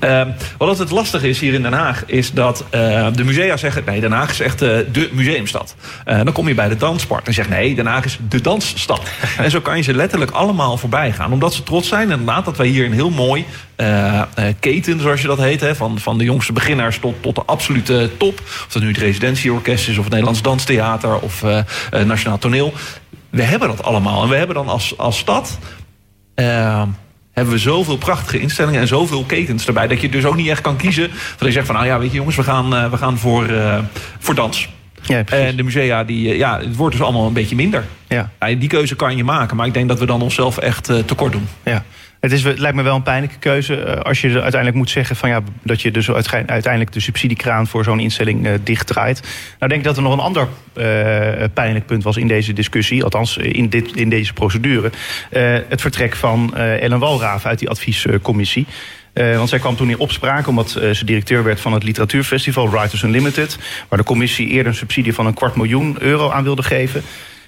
[0.00, 0.22] Uh,
[0.58, 3.82] wat het lastig is hier in Den Haag, is dat uh, de musea zeggen...
[3.86, 5.74] nee, Den Haag is echt uh, de museumstad.
[6.06, 7.48] Uh, dan kom je bij de danspark en zegt...
[7.48, 9.02] nee, Den Haag is de dansstad.
[9.38, 11.32] en zo kan je ze letterlijk allemaal voorbij gaan.
[11.32, 13.46] Omdat ze trots zijn inderdaad dat wij hier een heel mooi
[13.76, 14.22] uh,
[14.60, 15.60] keten, zoals je dat heet...
[15.60, 18.40] Hè, van, van de jongste beginners tot, tot de absolute top.
[18.40, 21.18] Of dat nu het residentieorkest is, of het Nederlands Danstheater...
[21.18, 21.60] of uh,
[22.04, 22.72] Nationaal Toneel.
[23.30, 24.22] We hebben dat allemaal.
[24.22, 25.58] En we hebben dan als, als stad...
[26.34, 29.86] hebben we zoveel prachtige instellingen en zoveel ketens erbij...
[29.86, 31.10] dat je dus ook niet echt kan kiezen.
[31.10, 33.50] Dat je zegt van, nou ja, weet je jongens, we gaan, we gaan voor,
[34.18, 34.68] voor dans...
[35.02, 37.84] Ja, en de musea, die, ja, het wordt dus allemaal een beetje minder.
[38.08, 38.30] Ja.
[38.40, 38.54] ja.
[38.54, 41.32] die keuze kan je maken, maar ik denk dat we dan onszelf echt uh, tekort
[41.32, 41.48] doen.
[41.64, 41.84] Ja.
[42.26, 45.28] Het, is, lijkt me wel een pijnlijke keuze uh, als je uiteindelijk moet zeggen van,
[45.28, 49.20] ja, dat je dus uiteindelijk de subsidiekraan voor zo'n instelling uh, dichtdraait.
[49.58, 50.48] Nou denk ik dat er nog een ander
[51.54, 54.90] pijnlijk punt was in deze discussie, althans in, dit, in deze procedure.
[55.68, 58.66] het vertrek van Ellen Walraaf uit die adviescommissie.
[59.12, 63.58] Want zij kwam toen in opspraak omdat ze directeur werd van het literatuurfestival Writers Unlimited.
[63.88, 67.02] Waar de commissie eerder een subsidie van een kwart miljoen euro aan wilde geven.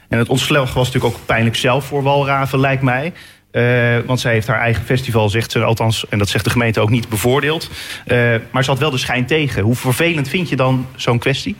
[0.08, 3.12] En het ontslag was natuurlijk ook pijnlijk zelf voor Walraven, lijkt mij.
[3.58, 6.80] Uh, want zij heeft haar eigen festival, zegt ze althans, en dat zegt de gemeente
[6.80, 7.70] ook niet, bevoordeeld.
[8.06, 9.62] Uh, maar ze had wel de schijn tegen.
[9.62, 11.56] Hoe vervelend vind je dan zo'n kwestie?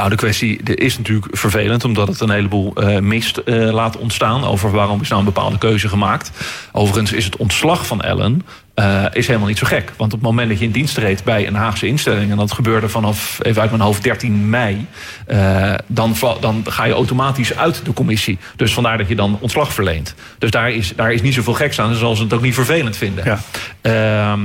[0.00, 4.44] Nou, de kwestie is natuurlijk vervelend, omdat het een heleboel uh, mist uh, laat ontstaan
[4.44, 6.30] over waarom is nou een bepaalde keuze gemaakt.
[6.72, 9.92] Overigens is het ontslag van Ellen uh, is helemaal niet zo gek.
[9.96, 12.30] Want op het moment dat je in dienst treedt bij een Haagse instelling...
[12.30, 14.86] en dat gebeurde vanaf, even uit mijn hoofd, 13 mei...
[15.28, 18.38] Uh, dan, dan ga je automatisch uit de commissie.
[18.56, 20.14] Dus vandaar dat je dan ontslag verleent.
[20.38, 21.88] Dus daar is, daar is niet zoveel geks aan.
[21.88, 23.24] Dus zal ze het ook niet vervelend vinden.
[23.24, 23.38] Ja.
[23.82, 24.40] Uh,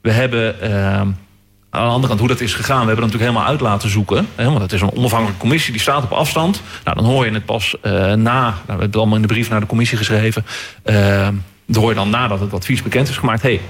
[0.00, 0.54] we hebben...
[1.74, 3.90] Aan de andere kant, hoe dat is gegaan, we hebben dat natuurlijk helemaal uit laten
[3.90, 4.28] zoeken.
[4.34, 6.62] Hè, want het is een onafhankelijke commissie, die staat op afstand.
[6.84, 8.14] Nou, dan hoor je het pas uh, na.
[8.14, 10.44] Nou, we hebben het allemaal in de brief naar de commissie geschreven.
[10.84, 11.28] Uh,
[11.66, 13.42] dan hoor je dan nadat het advies bekend is gemaakt...
[13.42, 13.60] hey,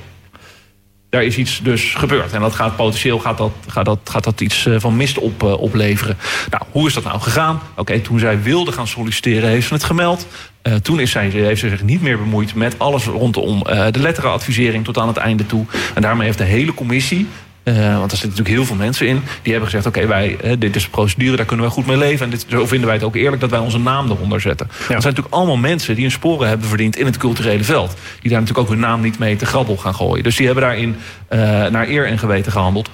[1.09, 2.33] daar is iets dus gebeurd.
[2.33, 5.43] En dat gaat potentieel gaat dat, gaat dat, gaat dat iets uh, van mist op,
[5.43, 6.17] uh, opleveren.
[6.51, 7.61] Nou, hoe is dat nou gegaan?
[7.77, 10.27] Oké, toen zij wilde gaan solliciteren, heeft ze het gemeld.
[10.63, 14.85] Uh, toen is zij, heeft ze zich niet meer bemoeid met alles rondom de letterenadvisering
[14.85, 15.67] tot aan het einde toe.
[15.95, 17.27] En daarmee heeft de hele commissie
[17.65, 19.23] uh, want er zitten natuurlijk heel veel mensen in.
[19.43, 21.87] Die hebben gezegd, oké, okay, wij, uh, dit is een procedure, daar kunnen we goed
[21.87, 22.25] mee leven.
[22.25, 24.67] En dit, zo vinden wij het ook eerlijk dat wij onze naam eronder zetten.
[24.71, 24.77] Ja.
[24.79, 27.97] Er zijn natuurlijk allemaal mensen die hun sporen hebben verdiend in het culturele veld.
[28.21, 30.25] Die daar natuurlijk ook hun naam niet mee te grabbel gaan gooien.
[30.25, 30.97] Dus die hebben daarin
[31.31, 32.91] uh, naar eer en geweten gehandeld.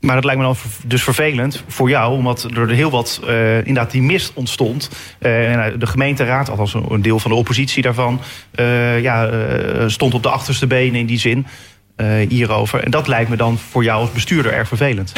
[0.00, 0.56] Maar dat lijkt me dan
[0.86, 4.90] dus vervelend voor jou, omdat er heel wat uh, inderdaad die mist ontstond.
[5.20, 8.20] Uh, en de gemeenteraad, althans een deel van de oppositie daarvan,
[8.60, 9.30] uh, ja,
[9.88, 11.46] stond op de achterste benen in die zin
[12.28, 12.84] hierover.
[12.84, 15.12] En dat lijkt me dan voor jou als bestuurder erg vervelend.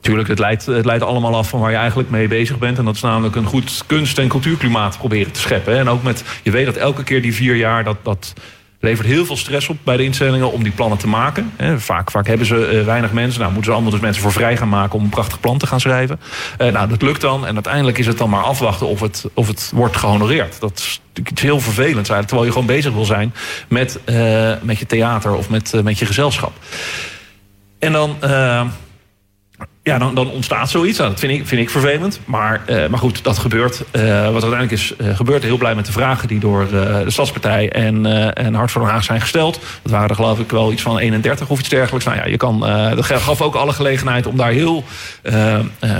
[0.00, 2.78] Tuurlijk, het leidt, het leidt allemaal af van waar je eigenlijk mee bezig bent.
[2.78, 5.78] En dat is namelijk een goed kunst- en cultuurklimaat proberen te scheppen.
[5.78, 8.34] En ook met, je weet dat elke keer die vier jaar dat, dat
[8.80, 11.52] levert heel veel stress op bij de instellingen om die plannen te maken.
[11.76, 13.40] vaak, vaak hebben ze eh, weinig mensen.
[13.40, 15.66] Nou, moeten ze allemaal dus mensen voor vrij gaan maken om een prachtig plan te
[15.66, 16.20] gaan schrijven.
[16.58, 17.46] Uh, nou, dat lukt dan.
[17.46, 20.60] En uiteindelijk is het dan maar afwachten of het, of het wordt gehonoreerd.
[20.60, 22.26] Dat is iets heel vervelend eigenlijk.
[22.26, 23.34] Terwijl je gewoon bezig wil zijn
[23.68, 26.52] met, uh, met je theater of met, met je gezelschap.
[27.78, 28.16] En dan
[29.88, 30.98] ja, dan, dan ontstaat zoiets.
[30.98, 32.20] Nou, dat vind ik, vind ik vervelend.
[32.24, 33.84] Maar, uh, maar goed, dat gebeurt.
[33.92, 35.42] Uh, wat uiteindelijk is uh, gebeurd.
[35.42, 39.04] Heel blij met de vragen die door de Stadspartij en, en Hart voor Den Haag
[39.04, 39.60] zijn gesteld.
[39.82, 42.04] Dat waren er geloof ik wel iets van 31 of iets dergelijks.
[42.04, 42.60] Nou ja, je kan,
[42.96, 44.84] dat gaf ook alle gelegenheid om daar heel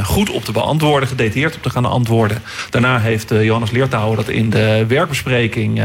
[0.05, 1.09] goed op te beantwoorden.
[1.09, 2.43] Gedetailleerd op te gaan antwoorden.
[2.71, 5.83] Daarna heeft Johannes Leertouwer dat in de werkbespreking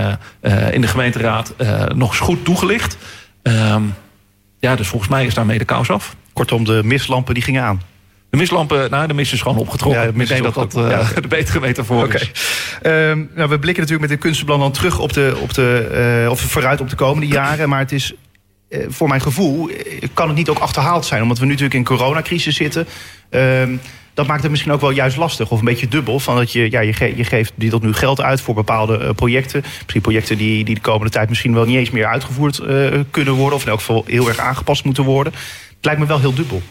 [0.72, 1.54] in de gemeenteraad
[1.95, 2.97] nog eens goed toegelicht.
[3.43, 3.84] Ehm,
[4.60, 6.16] ja, dus volgens mij is daarmee de kous af.
[6.34, 7.82] Kortom, de mislampen die gingen aan.
[8.34, 10.01] De mislampen, nou, de mist is gewoon opgetrokken.
[10.01, 11.03] Ja, ik denk dat dat ja.
[11.21, 12.21] de betere metafoor okay.
[12.21, 12.31] is.
[12.84, 16.31] Um, nou, we blikken natuurlijk met dit kunstenplan dan terug op de, op de, uh,
[16.31, 17.69] of vooruit op de komende jaren.
[17.69, 18.13] Maar het is
[18.69, 19.69] uh, voor mijn gevoel,
[20.13, 21.21] kan het niet ook achterhaald zijn.
[21.21, 22.88] Omdat we nu natuurlijk in coronacrisis zitten.
[23.29, 23.81] Um,
[24.13, 26.19] dat maakt het misschien ook wel juist lastig of een beetje dubbel.
[26.19, 28.99] Van dat je, ja, je, ge je geeft die tot nu geld uit voor bepaalde
[28.99, 29.63] uh, projecten.
[29.81, 33.34] Misschien projecten die, die de komende tijd misschien wel niet eens meer uitgevoerd uh, kunnen
[33.34, 33.55] worden.
[33.55, 35.34] Of in elk geval heel erg aangepast moeten worden.
[35.34, 36.61] Het lijkt me wel heel dubbel.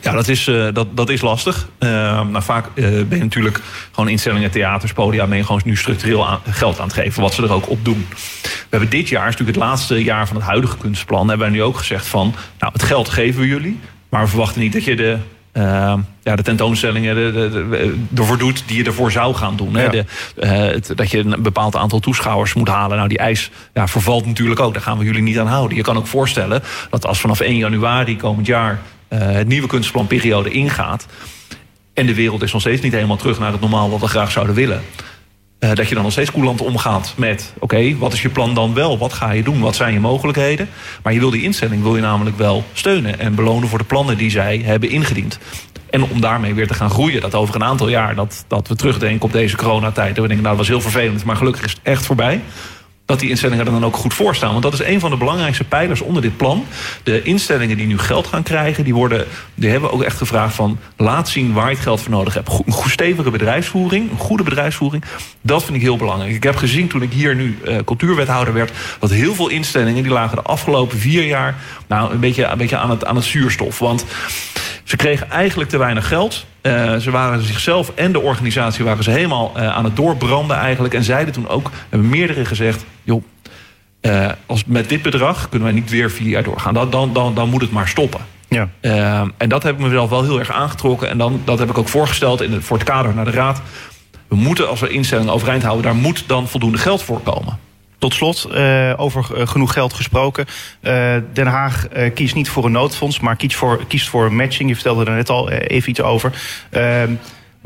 [0.00, 1.68] Ja, dat is, uh, dat, dat is lastig.
[1.78, 1.90] Uh,
[2.28, 3.60] nou, vaak uh, ben je natuurlijk
[3.92, 5.26] gewoon instellingen, theaters, podia...
[5.26, 7.84] ben je gewoon nu structureel aan, geld aan het geven, wat ze er ook op
[7.84, 8.06] doen.
[8.42, 11.28] We hebben dit jaar, is natuurlijk het laatste jaar van het huidige kunstplan...
[11.28, 13.80] hebben wij nu ook gezegd van, nou, het geld geven we jullie...
[14.08, 15.18] maar we verwachten niet dat je de
[15.56, 19.74] uh, ja, de tentoonstellingen de, de, de, ervoor doet die je ervoor zou gaan doen.
[19.76, 19.88] Hè?
[19.88, 20.04] De,
[20.36, 22.96] uh, het, dat je een bepaald aantal toeschouwers moet halen.
[22.96, 24.72] Nou, die eis ja, vervalt natuurlijk ook.
[24.72, 25.76] Daar gaan we jullie niet aan houden.
[25.76, 28.80] Je kan ook voorstellen dat als vanaf 1 januari komend jaar
[29.14, 31.06] het nieuwe kunstplanperiode ingaat.
[31.94, 34.30] En de wereld is nog steeds niet helemaal terug naar het normaal wat we graag
[34.30, 34.82] zouden willen.
[35.60, 37.52] Uh, dat je dan nog steeds koelant omgaat met...
[37.58, 38.98] oké, wat is je plan dan wel?
[38.98, 39.60] Wat ga je doen?
[39.60, 40.68] Wat zijn je mogelijkheden?
[41.02, 43.18] Maar je wil die instelling wil je namelijk wel steunen...
[43.18, 45.38] en belonen voor de plannen die zij hebben ingediend.
[45.90, 47.20] En om daarmee weer te gaan groeien.
[47.20, 50.16] Dat over een aantal jaar dat, dat we terugdenken op deze coronatijd.
[50.16, 52.40] En we denken, nou dat was heel vervelend, maar gelukkig is het echt voorbij
[53.06, 54.50] dat die instellingen er dan ook goed voor staan.
[54.50, 56.66] Want dat is een van de belangrijkste pijlers onder dit plan.
[57.02, 60.78] De instellingen die nu geld gaan krijgen, die, worden, die hebben ook echt gevraagd van...
[60.96, 62.48] laat zien waar je het geld voor nodig hebt.
[62.66, 65.04] Een stevige bedrijfsvoering, een goede bedrijfsvoering.
[65.40, 66.34] Dat vind ik heel belangrijk.
[66.34, 68.72] Ik heb gezien toen ik hier nu uh, cultuurwethouder werd...
[68.98, 71.54] dat heel veel instellingen die lagen de afgelopen vier jaar...
[71.86, 73.78] nou een beetje, een beetje aan, het, aan het zuurstof.
[73.78, 74.04] Want
[74.84, 76.46] ze kregen eigenlijk te weinig geld.
[76.66, 80.94] Uh, ze waren zichzelf en de organisatie waren ze helemaal uh, aan het doorbranden eigenlijk.
[80.94, 82.84] En zeiden toen ook, hebben meerdere gezegd...
[83.02, 83.22] joh,
[84.00, 86.74] uh, als met dit bedrag kunnen wij niet weer vier jaar doorgaan.
[86.74, 88.20] Dan, dan, dan, dan moet het maar stoppen.
[88.48, 88.68] Ja.
[89.36, 91.08] en dat heb ik mezelf wel heel erg aangetrokken.
[91.08, 93.62] En dan, dat heb ik ook voorgesteld in het, voor het kader naar de Raad.
[94.28, 95.84] We moeten, als we instellingen overeind houden...
[95.84, 97.58] daar moet dan voldoende geld voor komen.
[98.04, 100.46] Tot slot, uh, over uh, genoeg geld gesproken.
[100.82, 104.68] Uh, Den Haag kiest niet voor een noodfonds, maar kiest voor, kiest voor matching.
[104.68, 106.32] Je vertelde er net al even iets over.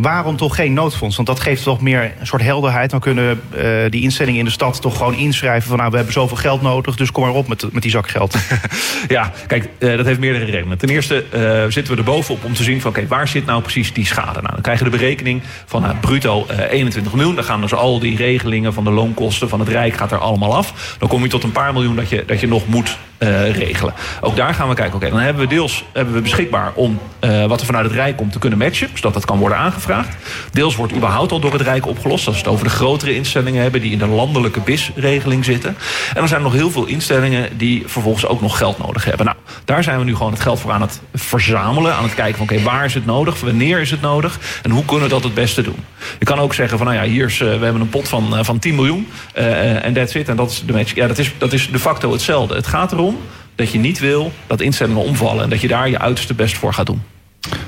[0.00, 1.16] Waarom toch geen noodfonds?
[1.16, 2.90] Want dat geeft toch meer een soort helderheid.
[2.90, 5.68] Dan kunnen uh, die instellingen in de stad toch gewoon inschrijven...
[5.68, 8.08] van nou, we hebben zoveel geld nodig, dus kom maar op met, met die zak
[8.08, 8.36] geld.
[9.08, 10.78] ja, kijk, uh, dat heeft meerdere redenen.
[10.78, 12.90] Ten eerste uh, zitten we er bovenop om te zien van...
[12.90, 14.40] oké, waar zit nou precies die schade?
[14.40, 17.34] Nou, dan krijgen we de berekening van bruto 21 miljoen.
[17.34, 20.56] Dan gaan dus al die regelingen van de loonkosten van het Rijk gaat er allemaal
[20.56, 20.96] af.
[20.98, 23.94] Dan kom je tot een paar miljoen dat je, dat je nog moet uh, regelen.
[24.20, 24.94] Ook daar gaan we kijken.
[24.94, 28.16] Oké, dan hebben we deels hebben we beschikbaar om uh, wat er vanuit het Rijk
[28.16, 28.88] komt te kunnen matchen.
[28.94, 30.16] Zodat dat kan worden aangevraagd.
[30.52, 32.26] Deels wordt überhaupt al door het Rijk opgelost.
[32.26, 35.70] Als we het over de grotere instellingen hebben die in de landelijke BIS-regeling zitten.
[36.08, 39.26] En dan zijn er nog heel veel instellingen die vervolgens ook nog geld nodig hebben.
[39.26, 41.94] Nou, daar zijn we nu gewoon het geld voor aan het verzamelen.
[41.94, 43.40] Aan het kijken van oké, waar is het nodig?
[43.40, 44.38] Wanneer is het nodig?
[44.62, 45.84] En hoe kunnen we dat het beste doen?
[46.18, 48.44] Je kan ook zeggen van nou ja, hier is, uh, we hebben een pot van,
[48.44, 49.08] van 10 miljoen.
[49.32, 50.28] En that's it.
[50.28, 50.94] En dat is de match.
[50.94, 52.54] Ja, dat is, dat is de facto hetzelfde.
[52.54, 53.07] Het gaat erom
[53.54, 55.44] dat je niet wil dat instellingen omvallen...
[55.44, 57.02] en dat je daar je uiterste best voor gaat doen.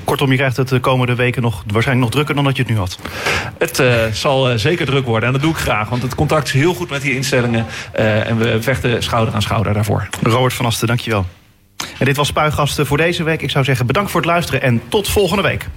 [0.03, 2.71] Kortom, je krijgt het de komende weken nog, waarschijnlijk nog drukker dan dat je het
[2.71, 2.97] nu had.
[3.57, 5.89] Het uh, zal uh, zeker druk worden en dat doe ik graag.
[5.89, 7.65] Want het contact is heel goed met die instellingen.
[7.99, 10.07] Uh, en we vechten schouder aan schouder daarvoor.
[10.21, 11.25] Robert van Asten, dankjewel.
[11.99, 13.41] En dit was Spuigasten voor deze week.
[13.41, 15.67] Ik zou zeggen bedankt voor het luisteren en tot volgende week.